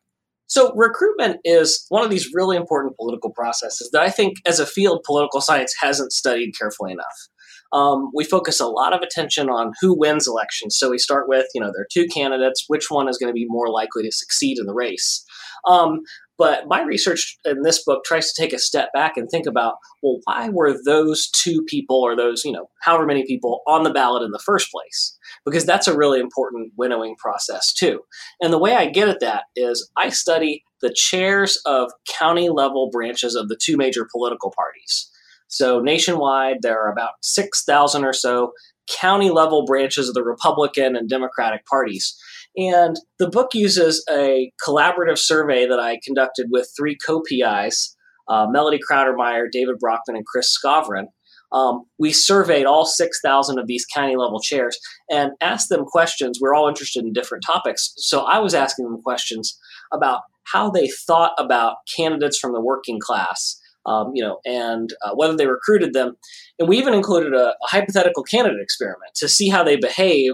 So, 0.49 0.73
recruitment 0.75 1.41
is 1.45 1.87
one 1.89 2.05
of 2.05 2.11
these 2.11 2.31
really 2.33 2.57
important 2.57 2.97
political 2.97 3.31
processes 3.31 3.91
that 3.93 4.03
I 4.03 4.11
think, 4.11 4.37
as 4.47 4.61
a 4.61 4.67
field, 4.67 5.03
political 5.05 5.41
science 5.41 5.75
hasn't 5.81 6.13
studied 6.13 6.53
carefully 6.57 6.93
enough. 6.93 7.29
Um, 7.73 8.13
we 8.15 8.23
focus 8.23 8.61
a 8.61 8.67
lot 8.67 8.93
of 8.93 9.01
attention 9.01 9.51
on 9.51 9.73
who 9.81 9.93
wins 9.93 10.29
elections. 10.29 10.79
So, 10.79 10.91
we 10.91 10.99
start 10.99 11.29
with, 11.29 11.47
you 11.53 11.61
know, 11.61 11.73
there 11.75 11.83
are 11.83 11.89
two 11.93 12.07
candidates, 12.07 12.65
which 12.69 12.91
one 12.91 13.09
is 13.09 13.19
going 13.19 13.29
to 13.29 13.35
be 13.35 13.47
more 13.49 13.69
likely 13.71 14.05
to 14.05 14.13
succeed 14.13 14.59
in 14.59 14.67
the 14.67 14.75
race? 14.75 15.25
Um, 15.67 16.03
but 16.39 16.67
my 16.67 16.83
research 16.83 17.39
in 17.45 17.63
this 17.63 17.83
book 17.85 18.05
tries 18.05 18.33
to 18.33 18.41
take 18.41 18.53
a 18.53 18.59
step 18.59 18.93
back 18.93 19.17
and 19.17 19.29
think 19.29 19.47
about, 19.47 19.75
well, 20.03 20.19
why 20.25 20.49
were 20.49 20.77
those 20.85 21.29
two 21.31 21.63
people 21.69 21.97
or 21.97 22.17
those, 22.17 22.45
you 22.45 22.53
know, 22.53 22.69
however 22.83 23.07
many 23.07 23.25
people 23.27 23.63
on 23.67 23.83
the 23.83 23.93
ballot 23.93 24.23
in 24.23 24.31
the 24.31 24.43
first 24.45 24.71
place? 24.71 25.17
Because 25.45 25.65
that's 25.65 25.89
a 25.89 25.97
really 25.97 26.21
important 26.21 26.73
winnowing 26.77 27.17
process, 27.17 27.73
too. 27.73 28.01
And 28.41 28.53
the 28.53 28.59
way 28.59 28.75
I 28.75 28.87
get 28.87 29.09
at 29.09 29.21
that 29.21 29.45
is 29.55 29.91
I 29.97 30.11
study 30.11 30.63
the 30.83 30.93
chairs 30.93 31.61
of 31.65 31.91
county 32.19 32.51
level 32.51 32.91
branches 32.91 33.35
of 33.35 33.49
the 33.49 33.59
two 33.61 33.77
major 33.77 34.07
political 34.11 34.53
parties. 34.55 35.11
So 35.49 35.81
nationwide, 35.81 36.59
there 36.63 36.81
are 36.81 36.93
about 36.93 37.13
6,000 37.23 38.05
or 38.05 38.13
so 38.13 38.53
county 38.89 39.31
level 39.31 39.65
branches 39.65 40.09
of 40.09 40.15
the 40.15 40.25
Republican 40.25 40.97
and 40.97 41.09
Democratic 41.09 41.67
parties. 41.67 42.17
And 42.57 42.97
the 43.19 43.29
book 43.29 43.55
uses 43.55 44.05
a 44.11 44.51
collaborative 44.67 45.19
survey 45.19 45.67
that 45.67 45.79
I 45.79 46.01
conducted 46.03 46.47
with 46.51 46.73
three 46.77 46.97
co 46.97 47.23
PIs 47.23 47.97
uh, 48.29 48.47
Melody 48.49 48.79
Crowder-Meyer, 48.79 49.49
David 49.51 49.77
Broockman, 49.79 50.17
and 50.17 50.27
Chris 50.27 50.57
Skovron. 50.57 51.07
Um, 51.53 51.85
we 51.99 52.13
surveyed 52.13 52.67
all 52.67 52.85
6,000 52.85 53.59
of 53.59 53.67
these 53.67 53.87
county 53.87 54.17
level 54.17 54.41
chairs 54.41 54.79
and 55.11 55.33
asked 55.41 55.69
them 55.69 55.85
questions. 55.85 56.41
We're 56.41 56.55
all 56.55 56.69
interested 56.69 57.05
in 57.05 57.13
different 57.13 57.45
topics. 57.47 57.93
So 57.97 58.23
I 58.23 58.41
was 58.41 58.53
asking 58.53 58.87
them 58.87 59.01
questions 59.01 59.57
about 59.93 60.23
how 60.45 60.71
they 60.71 60.89
thought 60.89 61.33
about 61.39 61.77
candidates 61.97 62.39
from 62.39 62.53
the 62.53 62.61
working 62.61 62.99
class. 63.01 63.61
Um, 63.85 64.11
you 64.15 64.23
know, 64.23 64.41
and 64.45 64.93
uh, 65.05 65.13
whether 65.15 65.37
they 65.37 65.47
recruited 65.47 65.93
them, 65.93 66.17
and 66.59 66.69
we 66.69 66.79
even 66.79 66.95
included 66.95 67.35
a, 67.35 67.49
a 67.51 67.67
hypothetical 67.67 68.23
candidate 68.23 68.61
experiment 68.61 69.15
to 69.15 69.29
see 69.29 69.49
how 69.49 69.63
they 69.63 69.77
behave 69.77 70.33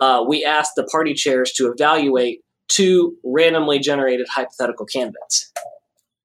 uh, 0.00 0.24
we 0.26 0.44
asked 0.44 0.72
the 0.76 0.84
party 0.84 1.14
chairs 1.14 1.52
to 1.52 1.70
evaluate 1.70 2.40
two 2.68 3.16
randomly 3.24 3.78
generated 3.78 4.26
hypothetical 4.28 4.86
candidates. 4.86 5.52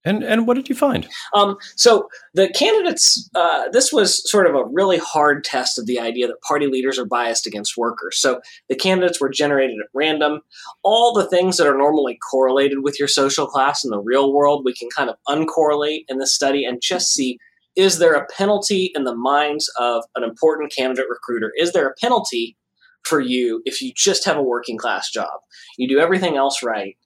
And 0.08 0.24
and 0.24 0.46
what 0.46 0.54
did 0.54 0.70
you 0.70 0.76
find? 0.76 1.08
Um, 1.34 1.58
so 1.76 2.08
the 2.36 2.48
candidates, 2.50 3.28
uh, 3.34 3.70
this 3.70 3.92
was 3.92 4.30
sort 4.30 4.46
of 4.46 4.54
a 4.54 4.64
really 4.66 5.00
hard 5.00 5.44
test 5.44 5.80
of 5.80 5.88
the 5.88 6.00
idea 6.00 6.28
that 6.28 6.40
party 6.48 6.68
leaders 6.68 7.00
are 7.00 7.06
biased 7.06 7.48
against 7.48 7.76
workers. 7.76 8.20
So 8.20 8.40
the 8.70 8.76
candidates 8.76 9.20
were 9.20 9.30
generated 9.30 9.78
at 9.84 9.90
random. 9.96 10.42
All 10.84 11.12
the 11.12 11.26
things 11.26 11.58
that 11.58 11.66
are 11.66 11.78
normally 11.78 12.20
correlated 12.32 12.84
with 12.84 13.00
your 13.00 13.08
social 13.08 13.48
class 13.48 13.84
in 13.84 13.90
the 13.90 14.00
real 14.00 14.32
world, 14.32 14.64
we 14.64 14.76
can 14.76 14.90
kind 14.96 15.10
of 15.10 15.16
uncorrelate 15.28 16.06
in 16.08 16.20
this 16.20 16.36
study 16.36 16.66
and 16.66 16.84
just 16.84 17.12
see 17.12 17.40
is 17.76 18.00
there 18.00 18.14
a 18.14 18.26
penalty 18.28 18.92
in 18.96 19.04
the 19.04 19.16
minds 19.16 19.72
of 19.78 20.04
an 20.16 20.24
important 20.24 20.72
candidate 20.72 21.08
recruiter? 21.10 21.52
Is 21.58 21.74
there 21.74 21.88
a 21.88 21.94
penalty 22.02 22.58
for 23.06 23.20
you 23.20 23.62
if 23.66 23.82
you 23.82 23.94
just 23.96 24.26
have 24.26 24.38
a 24.38 24.44
working 24.44 24.78
class 24.78 25.10
job. 25.10 25.40
You 25.78 25.88
do 25.88 26.00
everything 26.00 26.36
else 26.36 26.64
right, 26.64 26.98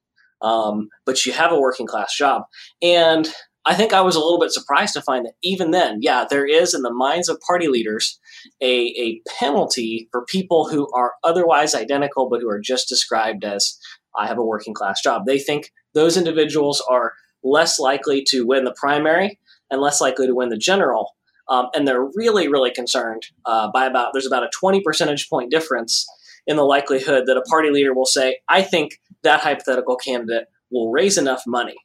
um, 0.41 0.89
but 1.05 1.25
you 1.25 1.33
have 1.33 1.51
a 1.51 1.59
working 1.59 1.85
class 1.85 2.15
job. 2.15 2.43
And 2.81 3.27
I 3.65 3.75
think 3.75 3.93
I 3.93 4.01
was 4.01 4.15
a 4.15 4.19
little 4.19 4.39
bit 4.39 4.51
surprised 4.51 4.93
to 4.93 5.01
find 5.01 5.25
that 5.25 5.33
even 5.43 5.71
then, 5.71 5.99
yeah, 6.01 6.25
there 6.27 6.45
is 6.47 6.73
in 6.73 6.81
the 6.81 6.93
minds 6.93 7.27
of 7.27 7.39
party 7.45 7.67
leaders 7.67 8.17
a, 8.61 8.87
a 8.97 9.21
penalty 9.37 10.07
for 10.11 10.25
people 10.25 10.69
who 10.69 10.89
are 10.93 11.13
otherwise 11.23 11.75
identical 11.75 12.29
but 12.29 12.39
who 12.39 12.49
are 12.49 12.61
just 12.61 12.87
described 12.87 13.43
as 13.43 13.77
I 14.17 14.27
have 14.27 14.37
a 14.37 14.45
working 14.45 14.73
class 14.73 15.01
job. 15.01 15.25
They 15.25 15.37
think 15.37 15.71
those 15.93 16.17
individuals 16.17 16.81
are 16.89 17.13
less 17.43 17.79
likely 17.79 18.23
to 18.29 18.45
win 18.45 18.63
the 18.63 18.75
primary 18.79 19.39
and 19.71 19.81
less 19.81 20.01
likely 20.01 20.27
to 20.27 20.35
win 20.35 20.49
the 20.49 20.57
general 20.57 21.15
um, 21.49 21.67
and 21.73 21.87
they're 21.87 22.07
really, 22.15 22.47
really 22.47 22.71
concerned 22.71 23.23
uh, 23.45 23.69
by 23.71 23.85
about 23.85 24.13
there's 24.13 24.27
about 24.27 24.43
a 24.43 24.49
20 24.57 24.81
percentage 24.81 25.29
point 25.29 25.51
difference 25.51 26.07
in 26.47 26.55
the 26.55 26.63
likelihood 26.63 27.25
that 27.25 27.37
a 27.37 27.41
party 27.41 27.69
leader 27.69 27.93
will 27.93 28.05
say, 28.05 28.37
I 28.47 28.61
think 28.61 28.99
that 29.23 29.41
hypothetical 29.41 29.97
candidate 29.97 30.45
will 30.71 30.91
raise 30.91 31.17
enough 31.17 31.43
money. 31.45 31.75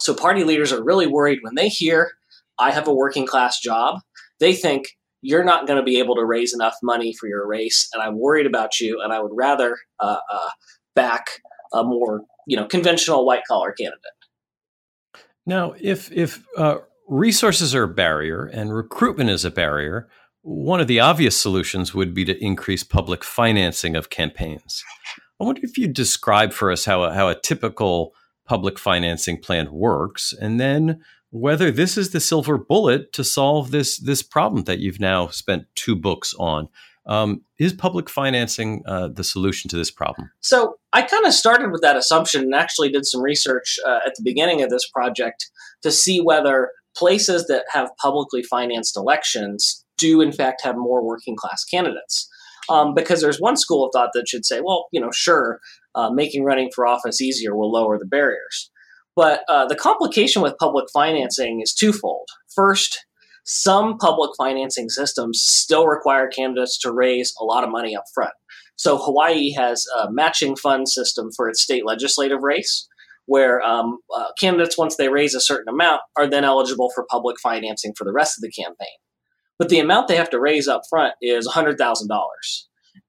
So 0.00 0.14
party 0.14 0.44
leaders 0.44 0.72
are 0.72 0.82
really 0.82 1.06
worried 1.06 1.38
when 1.42 1.54
they 1.54 1.68
hear, 1.68 2.12
I 2.58 2.72
have 2.72 2.88
a 2.88 2.94
working 2.94 3.26
class 3.26 3.60
job, 3.60 4.00
they 4.40 4.54
think 4.54 4.86
you're 5.22 5.44
not 5.44 5.66
going 5.66 5.78
to 5.78 5.84
be 5.84 5.98
able 5.98 6.16
to 6.16 6.24
raise 6.24 6.52
enough 6.52 6.74
money 6.82 7.14
for 7.18 7.28
your 7.28 7.46
race, 7.46 7.88
and 7.92 8.02
I'm 8.02 8.18
worried 8.18 8.46
about 8.46 8.80
you, 8.80 9.00
and 9.02 9.12
I 9.12 9.20
would 9.20 9.32
rather 9.32 9.78
uh, 10.00 10.18
uh, 10.30 10.50
back 10.94 11.26
a 11.72 11.82
more 11.82 12.22
you 12.46 12.56
know 12.56 12.66
conventional 12.66 13.24
white 13.24 13.44
collar 13.48 13.72
candidate. 13.72 14.00
Now, 15.46 15.74
if 15.80 16.10
if 16.12 16.42
uh, 16.56 16.78
resources 17.08 17.74
are 17.74 17.84
a 17.84 17.88
barrier 17.88 18.44
and 18.46 18.74
recruitment 18.74 19.30
is 19.30 19.44
a 19.44 19.50
barrier, 19.50 20.08
one 20.42 20.80
of 20.80 20.86
the 20.86 21.00
obvious 21.00 21.40
solutions 21.40 21.94
would 21.94 22.14
be 22.14 22.24
to 22.24 22.44
increase 22.44 22.82
public 22.82 23.24
financing 23.24 23.96
of 23.96 24.10
campaigns. 24.10 24.82
I 25.40 25.44
wonder 25.44 25.62
if 25.64 25.76
you'd 25.76 25.94
describe 25.94 26.52
for 26.52 26.70
us 26.70 26.84
how 26.84 27.02
a, 27.02 27.12
how 27.12 27.28
a 27.28 27.40
typical 27.40 28.14
public 28.46 28.78
financing 28.78 29.40
plan 29.40 29.72
works, 29.72 30.34
and 30.38 30.60
then 30.60 31.02
whether 31.30 31.70
this 31.70 31.96
is 31.98 32.10
the 32.10 32.20
silver 32.20 32.56
bullet 32.56 33.12
to 33.12 33.24
solve 33.24 33.70
this 33.70 33.98
this 33.98 34.22
problem 34.22 34.64
that 34.64 34.78
you've 34.78 35.00
now 35.00 35.28
spent 35.28 35.66
two 35.74 35.96
books 35.96 36.34
on. 36.38 36.68
Um, 37.06 37.42
is 37.58 37.72
public 37.72 38.08
financing 38.08 38.82
uh, 38.86 39.08
the 39.08 39.24
solution 39.24 39.68
to 39.70 39.76
this 39.76 39.90
problem? 39.90 40.30
So 40.40 40.76
I 40.92 41.02
kind 41.02 41.26
of 41.26 41.34
started 41.34 41.70
with 41.70 41.82
that 41.82 41.96
assumption 41.96 42.42
and 42.42 42.54
actually 42.54 42.90
did 42.90 43.04
some 43.04 43.22
research 43.22 43.78
uh, 43.86 44.00
at 44.06 44.14
the 44.16 44.22
beginning 44.22 44.62
of 44.62 44.70
this 44.70 44.88
project 44.88 45.50
to 45.82 45.90
see 45.90 46.20
whether 46.20 46.70
places 46.96 47.46
that 47.48 47.64
have 47.70 47.90
publicly 48.00 48.42
financed 48.42 48.96
elections 48.96 49.84
do 49.98 50.20
in 50.20 50.32
fact 50.32 50.62
have 50.62 50.76
more 50.76 51.04
working 51.04 51.36
class 51.36 51.64
candidates. 51.64 52.28
Um, 52.70 52.94
because 52.94 53.20
there's 53.20 53.38
one 53.38 53.58
school 53.58 53.84
of 53.84 53.90
thought 53.92 54.10
that 54.14 54.26
should 54.26 54.46
say, 54.46 54.62
well, 54.64 54.86
you 54.90 54.98
know, 54.98 55.10
sure, 55.12 55.60
uh, 55.94 56.08
making 56.08 56.44
running 56.44 56.70
for 56.74 56.86
office 56.86 57.20
easier 57.20 57.54
will 57.54 57.70
lower 57.70 57.98
the 57.98 58.06
barriers. 58.06 58.70
But 59.14 59.42
uh, 59.48 59.66
the 59.66 59.76
complication 59.76 60.40
with 60.40 60.56
public 60.58 60.86
financing 60.92 61.60
is 61.62 61.74
twofold. 61.74 62.28
First, 62.54 63.03
some 63.44 63.98
public 63.98 64.30
financing 64.36 64.88
systems 64.88 65.42
still 65.42 65.86
require 65.86 66.28
candidates 66.28 66.78
to 66.78 66.92
raise 66.92 67.32
a 67.40 67.44
lot 67.44 67.64
of 67.64 67.70
money 67.70 67.94
up 67.94 68.04
front. 68.14 68.32
So 68.76 68.98
Hawaii 68.98 69.52
has 69.52 69.86
a 70.00 70.10
matching 70.10 70.56
fund 70.56 70.88
system 70.88 71.30
for 71.36 71.48
its 71.48 71.62
state 71.62 71.86
legislative 71.86 72.42
race, 72.42 72.88
where 73.26 73.62
um, 73.62 73.98
uh, 74.14 74.28
candidates, 74.38 74.76
once 74.76 74.96
they 74.96 75.08
raise 75.08 75.34
a 75.34 75.40
certain 75.40 75.72
amount, 75.72 76.00
are 76.16 76.26
then 76.26 76.44
eligible 76.44 76.90
for 76.94 77.06
public 77.08 77.36
financing 77.40 77.92
for 77.96 78.04
the 78.04 78.12
rest 78.12 78.36
of 78.36 78.42
the 78.42 78.50
campaign. 78.50 78.96
But 79.58 79.68
the 79.68 79.78
amount 79.78 80.08
they 80.08 80.16
have 80.16 80.30
to 80.30 80.40
raise 80.40 80.66
up 80.66 80.82
front 80.90 81.14
is 81.22 81.46
$100,000. 81.46 82.08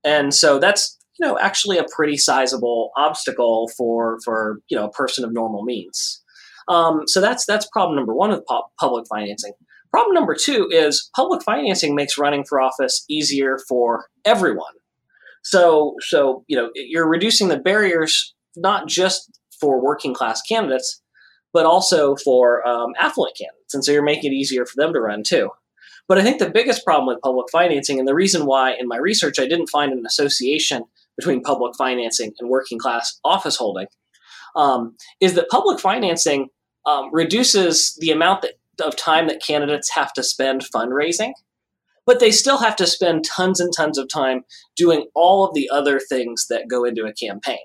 And 0.03 0.33
so 0.33 0.59
that's 0.59 0.97
you 1.19 1.25
know 1.25 1.39
actually 1.39 1.77
a 1.77 1.85
pretty 1.95 2.17
sizable 2.17 2.91
obstacle 2.97 3.69
for 3.77 4.19
for 4.23 4.59
you 4.69 4.77
know 4.77 4.85
a 4.85 4.91
person 4.91 5.23
of 5.23 5.33
normal 5.33 5.63
means. 5.63 6.21
Um, 6.67 7.03
so 7.07 7.21
that's 7.21 7.45
that's 7.45 7.67
problem 7.71 7.95
number 7.95 8.13
one 8.13 8.31
with 8.31 8.45
pu- 8.45 8.63
public 8.79 9.05
financing. 9.09 9.53
Problem 9.95 10.13
number 10.13 10.35
two 10.35 10.67
is 10.69 11.09
public 11.15 11.41
financing 11.41 11.95
makes 11.95 12.17
running 12.17 12.43
for 12.43 12.59
office 12.59 13.05
easier 13.09 13.57
for 13.69 14.07
everyone. 14.25 14.73
So 15.41 15.95
so 16.01 16.43
you 16.47 16.57
know 16.57 16.69
you're 16.75 17.07
reducing 17.07 17.47
the 17.47 17.57
barriers 17.57 18.35
not 18.57 18.89
just 18.89 19.39
for 19.57 19.81
working 19.81 20.13
class 20.13 20.41
candidates, 20.41 21.01
but 21.53 21.65
also 21.65 22.17
for 22.17 22.67
um, 22.67 22.91
affluent 22.99 23.37
candidates. 23.37 23.73
And 23.73 23.85
so 23.85 23.93
you're 23.93 24.03
making 24.03 24.33
it 24.33 24.35
easier 24.35 24.65
for 24.65 24.73
them 24.75 24.91
to 24.91 24.99
run 24.99 25.23
too. 25.23 25.51
But 26.09 26.17
I 26.17 26.23
think 26.23 26.39
the 26.39 26.49
biggest 26.49 26.83
problem 26.83 27.07
with 27.07 27.21
public 27.21 27.47
financing, 27.49 27.97
and 27.97 28.05
the 28.05 28.13
reason 28.13 28.45
why 28.45 28.75
in 28.77 28.89
my 28.89 28.97
research 28.97 29.39
I 29.39 29.47
didn't 29.47 29.67
find 29.67 29.93
an 29.93 30.05
association 30.05 30.83
between 31.15 31.41
public 31.41 31.73
financing 31.77 32.33
and 32.37 32.49
working 32.49 32.79
class 32.79 33.17
office 33.23 33.55
holding, 33.55 33.87
um, 34.57 34.97
is 35.21 35.35
that 35.35 35.47
public 35.47 35.79
financing 35.79 36.49
um, 36.85 37.09
reduces 37.13 37.95
the 38.01 38.11
amount 38.11 38.41
that, 38.41 38.55
of 38.81 38.95
time 38.95 39.27
that 39.27 39.43
candidates 39.45 39.91
have 39.91 40.13
to 40.13 40.23
spend 40.23 40.65
fundraising, 40.73 41.33
but 42.05 42.19
they 42.19 42.31
still 42.31 42.59
have 42.59 42.75
to 42.77 42.87
spend 42.87 43.25
tons 43.25 43.59
and 43.59 43.73
tons 43.75 43.97
of 43.97 44.07
time 44.07 44.43
doing 44.75 45.07
all 45.15 45.45
of 45.45 45.53
the 45.53 45.69
other 45.69 45.99
things 45.99 46.47
that 46.49 46.69
go 46.69 46.83
into 46.83 47.05
a 47.05 47.13
campaign. 47.13 47.59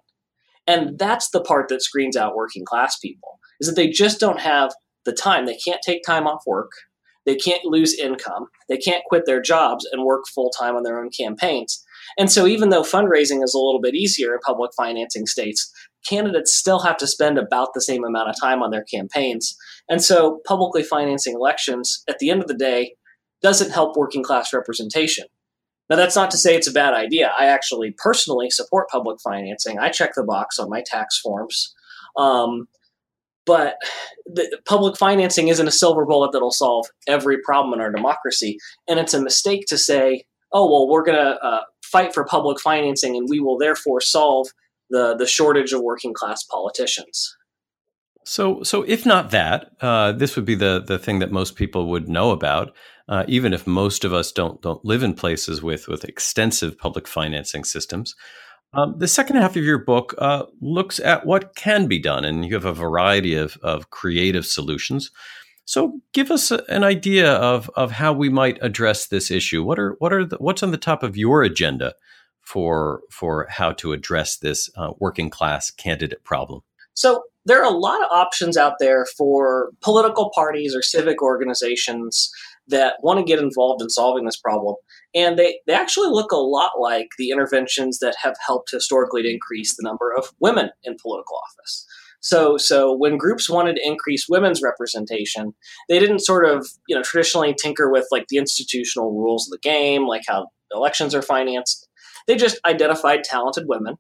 And 0.67 0.99
that's 0.99 1.31
the 1.31 1.41
part 1.41 1.69
that 1.69 1.83
screens 1.83 2.17
out 2.17 2.37
working 2.37 2.65
class 2.65 2.99
people 2.99 3.39
is 3.61 3.69
that 3.69 3.77
they 3.77 3.89
just 3.89 4.21
don't 4.21 4.41
have 4.41 4.73
the 5.05 5.13
time. 5.13 5.47
They 5.47 5.57
can't 5.57 5.83
take 5.83 6.03
time 6.05 6.27
off 6.27 6.43
work. 6.47 6.71
They 7.27 7.37
can't 7.37 7.65
lose 7.65 7.99
income. 7.99 8.47
They 8.69 8.79
can't 8.79 9.05
quit 9.05 9.27
their 9.27 9.43
jobs 9.43 9.87
and 9.91 10.05
work 10.05 10.25
full 10.35 10.51
time 10.51 10.75
on 10.75 10.83
their 10.83 10.99
own 10.99 11.11
campaigns. 11.11 11.85
And 12.19 12.31
so, 12.31 12.47
even 12.47 12.71
though 12.71 12.83
fundraising 12.83 13.45
is 13.45 13.55
a 13.55 13.59
little 13.59 13.81
bit 13.81 13.95
easier 13.95 14.33
in 14.33 14.41
public 14.41 14.73
financing 14.77 15.27
states, 15.27 15.73
candidates 16.09 16.55
still 16.55 16.81
have 16.81 16.97
to 16.99 17.07
spend 17.07 17.39
about 17.39 17.75
the 17.75 17.81
same 17.81 18.05
amount 18.05 18.31
of 18.31 18.41
time 18.41 18.63
on 18.63 18.71
their 18.71 18.85
campaigns. 18.85 19.57
And 19.91 20.03
so, 20.03 20.41
publicly 20.47 20.83
financing 20.83 21.35
elections 21.35 22.03
at 22.09 22.19
the 22.19 22.31
end 22.31 22.41
of 22.41 22.49
the 22.49 22.55
day 22.55 22.95
doesn't 23.43 23.73
help 23.73 23.97
working 23.97 24.23
class 24.23 24.53
representation. 24.53 25.27
Now, 25.91 25.97
that's 25.97 26.15
not 26.15 26.31
to 26.31 26.39
say 26.39 26.55
it's 26.55 26.69
a 26.69 26.73
bad 26.73 26.95
idea. 26.95 27.33
I 27.37 27.47
actually 27.47 27.95
personally 27.99 28.49
support 28.49 28.89
public 28.89 29.19
financing. 29.21 29.79
I 29.81 29.89
check 29.89 30.13
the 30.15 30.23
box 30.23 30.59
on 30.61 30.71
my 30.71 30.85
tax 30.87 31.19
forms. 31.19 31.75
Um, 32.17 32.69
but 33.45 33.75
the, 34.27 34.57
public 34.67 34.97
financing 34.97 35.49
isn't 35.49 35.67
a 35.67 35.73
silver 35.73 36.07
bullet 36.07 36.31
that'll 36.33 36.53
solve 36.53 36.87
every 37.09 37.39
problem 37.43 37.75
in 37.75 37.81
our 37.81 37.91
democracy. 37.91 38.59
And 38.87 39.01
it's 39.01 39.15
a 39.15 39.21
mistake 39.21 39.65
to 39.67 39.77
say, 39.79 40.25
oh, 40.53 40.71
well, 40.71 40.89
we're 40.89 41.03
going 41.03 41.19
to 41.19 41.45
uh, 41.45 41.63
fight 41.83 42.15
for 42.15 42.25
public 42.25 42.61
financing 42.61 43.17
and 43.17 43.29
we 43.29 43.41
will 43.41 43.59
therefore 43.59 44.01
solve 44.01 44.49
the, 44.91 45.17
the 45.17 45.27
shortage 45.27 45.73
of 45.73 45.83
working 45.83 46.15
class 46.15 46.45
politicians. 46.45 47.37
So, 48.31 48.63
so 48.63 48.83
if 48.83 49.05
not 49.05 49.33
that, 49.33 49.73
uh, 49.81 50.13
this 50.13 50.37
would 50.37 50.45
be 50.45 50.55
the 50.55 50.81
the 50.87 51.01
thing 51.01 51.19
that 51.19 51.33
most 51.33 51.57
people 51.57 51.89
would 51.89 52.09
know 52.09 52.31
about, 52.31 52.77
uh, 53.09 53.25
even 53.27 53.53
if 53.53 53.67
most 53.67 54.05
of 54.05 54.15
us 54.15 54.31
don't 54.31 54.63
don't 54.63 54.85
live 54.85 55.03
in 55.03 55.15
places 55.15 55.65
with 55.65 55.89
with 55.89 56.05
extensive 56.05 56.79
public 56.79 57.09
financing 57.09 57.65
systems. 57.65 58.15
Um, 58.73 58.95
the 58.99 59.09
second 59.09 59.35
half 59.35 59.57
of 59.57 59.65
your 59.65 59.79
book 59.79 60.15
uh, 60.19 60.45
looks 60.61 61.01
at 61.01 61.27
what 61.27 61.57
can 61.57 61.89
be 61.89 61.99
done, 61.99 62.25
and 62.25 62.45
you 62.45 62.55
have 62.55 62.65
a 62.65 62.73
variety 62.73 63.35
of, 63.35 63.57
of 63.65 63.91
creative 63.91 64.47
solutions. 64.47 65.11
So, 65.65 65.99
give 66.13 66.31
us 66.31 66.53
a, 66.53 66.63
an 66.69 66.85
idea 66.85 67.33
of, 67.33 67.69
of 67.75 67.91
how 67.91 68.13
we 68.13 68.29
might 68.29 68.59
address 68.63 69.09
this 69.09 69.33
issue. 69.33 69.65
What 69.65 69.81
are 69.81 69.97
what 69.99 70.13
are 70.13 70.25
the, 70.25 70.37
what's 70.37 70.63
on 70.63 70.71
the 70.71 70.79
top 70.79 71.03
of 71.03 71.17
your 71.17 71.43
agenda 71.43 71.95
for 72.43 73.01
for 73.11 73.49
how 73.51 73.73
to 73.73 73.93
address 73.93 74.37
this 74.37 74.71
uh, 74.77 74.93
working 75.01 75.31
class 75.31 75.73
candidate 75.73 76.23
problem? 76.23 76.61
So, 76.95 77.25
there 77.45 77.63
are 77.63 77.73
a 77.73 77.77
lot 77.77 78.03
of 78.03 78.11
options 78.11 78.57
out 78.57 78.75
there 78.79 79.07
for 79.17 79.71
political 79.83 80.31
parties 80.35 80.75
or 80.75 80.83
civic 80.83 81.23
organizations 81.23 82.31
that 82.69 82.95
want 83.03 83.19
to 83.19 83.25
get 83.25 83.43
involved 83.43 83.83
in 83.83 83.91
solving 83.91 84.25
this 84.25 84.39
problem. 84.39 84.77
And 85.15 85.39
they, 85.39 85.61
they 85.67 85.73
actually 85.73 86.09
look 86.09 86.33
a 86.33 86.37
lot 86.37 86.73
like 86.79 87.09
the 87.19 87.31
interventions 87.31 87.99
that 87.99 88.15
have 88.23 88.37
helped 88.45 88.71
historically 88.71 89.23
to 89.23 89.33
increase 89.33 89.75
the 89.75 89.83
number 89.83 90.13
of 90.17 90.31
women 90.41 90.71
in 90.85 90.97
political 91.01 91.37
office. 91.37 91.87
So, 92.21 92.59
so 92.59 92.95
when 92.95 93.17
groups 93.17 93.49
wanted 93.49 93.77
to 93.77 93.87
increase 93.87 94.29
women's 94.29 94.63
representation, 94.63 95.55
they 95.89 95.99
didn't 95.99 96.21
sort 96.21 96.45
of, 96.45 96.69
you 96.87 96.95
know, 96.95 97.03
traditionally 97.03 97.55
tinker 97.55 97.91
with 97.91 98.07
like 98.11 98.27
the 98.29 98.37
institutional 98.37 99.13
rules 99.13 99.49
of 99.49 99.53
the 99.53 99.69
game, 99.69 100.07
like 100.07 100.23
how 100.29 100.49
elections 100.71 101.15
are 101.15 101.23
financed. 101.23 101.89
They 102.27 102.37
just 102.37 102.61
identified 102.67 103.25
talented 103.25 103.65
women, 103.67 103.97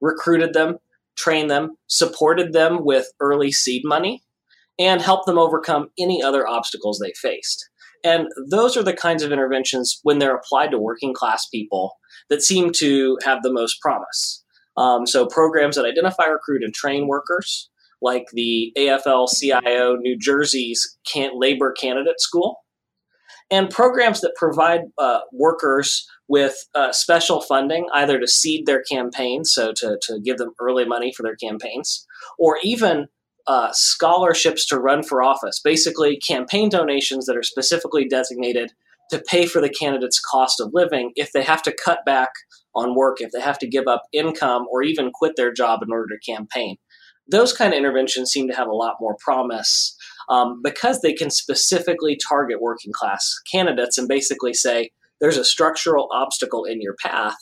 recruited 0.00 0.52
them, 0.52 0.78
trained 1.16 1.50
them, 1.50 1.76
supported 1.86 2.52
them 2.52 2.84
with 2.84 3.06
early 3.20 3.52
seed 3.52 3.82
money, 3.84 4.22
and 4.78 5.00
helped 5.00 5.26
them 5.26 5.38
overcome 5.38 5.88
any 5.98 6.22
other 6.22 6.46
obstacles 6.46 6.98
they 6.98 7.12
faced. 7.20 7.68
And 8.04 8.26
those 8.50 8.76
are 8.76 8.82
the 8.82 8.94
kinds 8.94 9.22
of 9.22 9.32
interventions, 9.32 10.00
when 10.02 10.18
they're 10.18 10.36
applied 10.36 10.72
to 10.72 10.78
working 10.78 11.14
class 11.14 11.46
people, 11.46 11.94
that 12.30 12.42
seem 12.42 12.72
to 12.76 13.18
have 13.24 13.42
the 13.42 13.52
most 13.52 13.80
promise. 13.80 14.44
Um, 14.76 15.06
so, 15.06 15.26
programs 15.26 15.76
that 15.76 15.84
identify, 15.84 16.24
recruit, 16.24 16.64
and 16.64 16.74
train 16.74 17.06
workers, 17.06 17.70
like 18.00 18.26
the 18.32 18.72
AFL 18.76 19.28
CIO 19.32 19.96
New 19.96 20.18
Jersey's 20.18 20.98
labor 21.34 21.72
candidate 21.72 22.20
school, 22.20 22.58
and 23.50 23.70
programs 23.70 24.22
that 24.22 24.34
provide 24.34 24.80
uh, 24.98 25.20
workers 25.32 26.06
with 26.32 26.66
uh, 26.74 26.90
special 26.92 27.42
funding, 27.42 27.86
either 27.92 28.18
to 28.18 28.26
seed 28.26 28.64
their 28.64 28.82
campaigns, 28.90 29.52
so 29.52 29.70
to, 29.70 29.98
to 30.00 30.18
give 30.24 30.38
them 30.38 30.54
early 30.58 30.86
money 30.86 31.12
for 31.14 31.22
their 31.22 31.36
campaigns, 31.36 32.06
or 32.38 32.56
even 32.62 33.06
uh, 33.46 33.68
scholarships 33.72 34.64
to 34.64 34.78
run 34.78 35.02
for 35.02 35.22
office, 35.22 35.60
basically 35.62 36.16
campaign 36.16 36.70
donations 36.70 37.26
that 37.26 37.36
are 37.36 37.42
specifically 37.42 38.08
designated 38.08 38.72
to 39.10 39.18
pay 39.18 39.44
for 39.44 39.60
the 39.60 39.68
candidate's 39.68 40.18
cost 40.18 40.58
of 40.58 40.70
living 40.72 41.12
if 41.16 41.32
they 41.32 41.42
have 41.42 41.62
to 41.62 41.76
cut 41.84 41.98
back 42.06 42.30
on 42.74 42.94
work, 42.94 43.18
if 43.20 43.30
they 43.32 43.40
have 43.42 43.58
to 43.58 43.68
give 43.68 43.86
up 43.86 44.04
income, 44.14 44.64
or 44.72 44.82
even 44.82 45.10
quit 45.12 45.34
their 45.36 45.52
job 45.52 45.80
in 45.82 45.92
order 45.92 46.06
to 46.08 46.32
campaign. 46.32 46.76
Those 47.30 47.52
kind 47.52 47.74
of 47.74 47.78
interventions 47.78 48.30
seem 48.30 48.48
to 48.48 48.56
have 48.56 48.68
a 48.68 48.74
lot 48.74 48.94
more 49.02 49.16
promise 49.22 49.94
um, 50.30 50.62
because 50.64 51.02
they 51.02 51.12
can 51.12 51.28
specifically 51.28 52.16
target 52.16 52.58
working 52.58 52.92
class 52.94 53.34
candidates 53.52 53.98
and 53.98 54.08
basically 54.08 54.54
say, 54.54 54.92
there's 55.22 55.38
a 55.38 55.44
structural 55.44 56.08
obstacle 56.12 56.64
in 56.64 56.82
your 56.82 56.96
path 57.02 57.36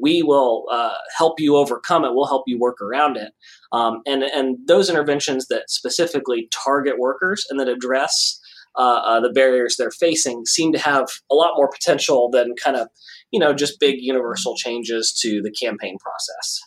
we 0.00 0.22
will 0.22 0.64
uh, 0.70 0.94
help 1.16 1.40
you 1.40 1.56
overcome 1.56 2.04
it. 2.04 2.14
We'll 2.14 2.26
help 2.26 2.44
you 2.46 2.58
work 2.58 2.80
around 2.80 3.16
it. 3.16 3.32
Um, 3.72 4.00
and 4.06 4.22
and 4.22 4.58
those 4.66 4.88
interventions 4.88 5.48
that 5.48 5.70
specifically 5.70 6.48
target 6.50 6.98
workers 6.98 7.44
and 7.50 7.58
that 7.60 7.68
address 7.68 8.40
uh, 8.76 9.00
uh, 9.04 9.20
the 9.20 9.30
barriers 9.30 9.76
they're 9.76 9.90
facing 9.90 10.46
seem 10.46 10.72
to 10.72 10.78
have 10.78 11.08
a 11.30 11.34
lot 11.34 11.52
more 11.56 11.68
potential 11.68 12.30
than 12.30 12.54
kind 12.62 12.76
of 12.76 12.88
you 13.30 13.40
know 13.40 13.52
just 13.52 13.80
big 13.80 13.96
universal 13.98 14.56
changes 14.56 15.12
to 15.20 15.42
the 15.42 15.50
campaign 15.50 15.96
process. 15.98 16.60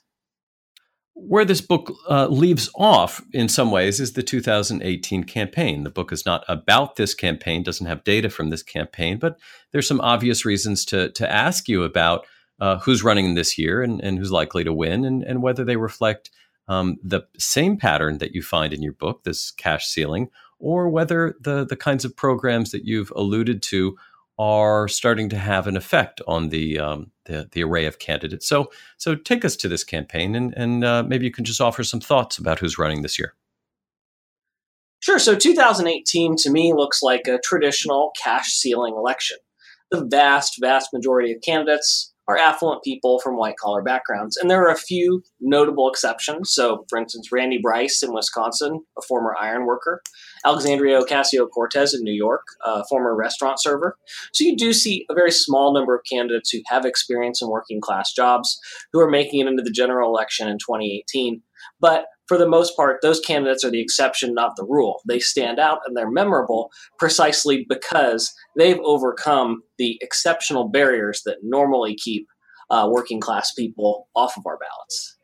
Where 1.14 1.46
this 1.46 1.62
book 1.62 1.94
uh, 2.10 2.28
leaves 2.28 2.70
off 2.76 3.22
in 3.34 3.50
some 3.50 3.70
ways 3.70 4.00
is 4.00 4.14
the 4.14 4.24
2018 4.24 5.26
campaign. 5.26 5.84
The 5.84 5.90
book 5.90 6.12
is 6.12 6.26
not 6.26 6.44
about 6.48 6.96
this 6.96 7.14
campaign, 7.14 7.64
doesn't 7.64 7.86
have 7.86 8.04
data 8.04 8.30
from 8.30 8.50
this 8.50 8.64
campaign, 8.64 9.20
but 9.20 9.38
there's 9.72 9.88
some 9.88 10.02
obvious 10.02 10.46
reasons 10.46 10.86
to 10.86 11.12
to 11.12 11.32
ask 11.32 11.68
you 11.68 11.84
about 11.84 12.26
uh, 12.60 12.78
who's 12.80 13.04
running 13.04 13.34
this 13.34 13.58
year 13.58 13.82
and, 13.82 14.02
and 14.02 14.18
who's 14.20 14.32
likely 14.32 14.64
to 14.64 14.74
win, 14.74 15.04
and, 15.04 15.24
and 15.24 15.42
whether 15.42 15.64
they 15.66 15.76
reflect 15.76 16.30
um, 16.68 16.98
the 17.04 17.22
same 17.38 17.76
pattern 17.76 18.20
that 18.20 18.34
you 18.34 18.42
find 18.42 18.74
in 18.74 18.82
your 18.82 18.94
book, 18.94 19.24
this 19.24 19.52
cash 19.52 19.88
ceiling, 19.88 20.30
or 20.60 20.90
whether 20.90 21.36
the 21.42 21.66
the 21.66 21.76
kinds 21.76 22.06
of 22.06 22.16
programs 22.16 22.72
that 22.72 22.86
you've 22.86 23.12
alluded 23.16 23.62
to 23.64 23.98
are 24.42 24.88
starting 24.88 25.30
to 25.30 25.38
have 25.38 25.68
an 25.68 25.78
effect 25.78 26.20
on 26.28 26.50
the 26.50 26.80
um, 26.80 27.12
the, 27.26 27.48
the, 27.52 27.64
array 27.64 27.86
of 27.86 28.00
candidates. 28.00 28.48
So 28.48 28.72
so 28.98 29.14
take 29.14 29.46
us 29.46 29.56
to 29.58 29.68
this 29.68 29.84
campaign, 29.84 30.34
and 30.34 30.52
and 30.58 30.84
uh, 30.84 31.04
maybe 31.04 31.26
you 31.26 31.32
can 31.32 31.46
just 31.46 31.62
offer 31.62 31.84
some 31.84 32.00
thoughts 32.00 32.40
about 32.40 32.58
who's 32.58 32.80
running 32.80 33.04
this 33.04 33.20
year. 33.20 33.36
Sure. 35.00 35.20
So 35.20 35.36
2018 35.36 36.38
to 36.38 36.50
me 36.50 36.74
looks 36.74 37.04
like 37.04 37.28
a 37.28 37.40
traditional 37.44 38.12
cash 38.22 38.54
ceiling 38.54 38.96
election. 38.96 39.38
The 39.92 40.06
vast, 40.06 40.58
vast 40.60 40.90
majority 40.92 41.34
of 41.34 41.42
candidates 41.42 42.12
are 42.28 42.38
affluent 42.38 42.84
people 42.84 43.20
from 43.20 43.38
white 43.38 43.58
collar 43.58 43.82
backgrounds. 43.82 44.38
And 44.38 44.50
there 44.50 44.64
are 44.64 44.72
a 44.72 44.78
few 44.78 45.24
notable 45.40 45.90
exceptions. 45.90 46.52
So, 46.52 46.86
for 46.88 46.98
instance, 46.98 47.32
Randy 47.32 47.60
Bryce 47.62 48.02
in 48.02 48.14
Wisconsin, 48.14 48.86
a 48.98 49.02
former 49.02 49.36
iron 49.40 49.66
worker, 49.66 50.02
Alexandria 50.46 51.02
Ocasio 51.02 51.50
Cortez 51.50 51.94
in 51.94 52.04
New 52.04 52.14
York, 52.14 52.46
a 52.66 52.84
former 52.86 53.16
restaurant 53.16 53.62
server. 53.62 53.98
So, 54.34 54.44
you 54.44 54.56
do 54.56 54.74
see 54.74 55.06
a 55.10 55.14
very 55.14 55.32
small 55.32 55.74
number 55.74 55.96
of 55.96 56.02
candidates 56.10 56.50
who 56.50 56.60
have 56.68 56.86
experience 56.86 57.42
in 57.42 57.50
working 57.50 57.82
class 57.82 58.14
jobs 58.14 58.60
who 58.92 59.00
are 59.00 59.10
making 59.10 59.42
it 59.42 59.48
into 59.48 59.64
the 59.64 59.72
general 59.72 60.10
election 60.10 60.48
in 60.48 60.58
2018. 60.58 61.42
But 61.80 62.06
for 62.28 62.38
the 62.38 62.48
most 62.48 62.76
part, 62.78 63.02
those 63.02 63.20
candidates 63.20 63.64
are 63.66 63.72
the 63.72 63.82
exception, 63.82 64.34
not 64.34 64.56
the 64.56 64.64
rule. 64.64 65.02
They 65.08 65.20
stand 65.20 65.60
out 65.60 65.80
and 65.86 65.98
they're 65.98 66.10
memorable 66.10 66.72
precisely 66.98 67.66
because 67.68 68.34
they've 68.58 68.80
overcome 68.84 69.64
the 69.78 69.98
exceptional 70.02 70.70
barriers 70.70 71.24
that 71.26 71.40
normally 71.44 71.96
keep 71.96 72.28
uh, 72.70 72.88
working 72.90 73.20
class 73.20 73.54
people 73.54 74.08
off 74.16 74.38
of 74.38 74.46
our 74.46 74.58
ballots. 74.58 75.18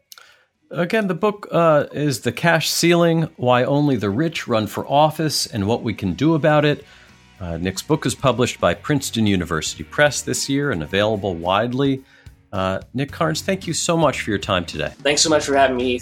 Again, 0.70 1.08
the 1.08 1.14
book 1.14 1.48
uh, 1.50 1.86
is 1.94 2.22
The 2.22 2.34
Cash 2.34 2.70
Ceiling 2.70 3.30
Why 3.38 3.64
Only 3.64 3.96
the 3.96 4.10
Rich 4.10 4.50
Run 4.50 4.68
for 4.68 4.86
Office 4.86 5.48
and 5.48 5.66
What 5.66 5.82
We 5.82 5.94
Can 5.94 6.14
Do 6.14 6.36
About 6.36 6.66
It. 6.66 6.84
Uh, 7.40 7.56
Nick's 7.56 7.82
book 7.82 8.06
is 8.06 8.14
published 8.16 8.60
by 8.60 8.74
Princeton 8.74 9.28
University 9.28 9.86
Press 9.86 10.22
this 10.22 10.50
year 10.50 10.72
and 10.72 10.84
available 10.84 11.36
widely. 11.36 12.04
Uh, 12.52 12.82
Nick 12.94 13.14
Carnes, 13.14 13.42
thank 13.42 13.66
you 13.66 13.74
so 13.74 13.96
much 13.96 14.22
for 14.22 14.30
your 14.30 14.40
time 14.40 14.66
today. 14.66 14.92
Thanks 14.98 15.22
so 15.22 15.30
much 15.30 15.46
for 15.46 15.56
having 15.56 15.78
me. 15.78 16.02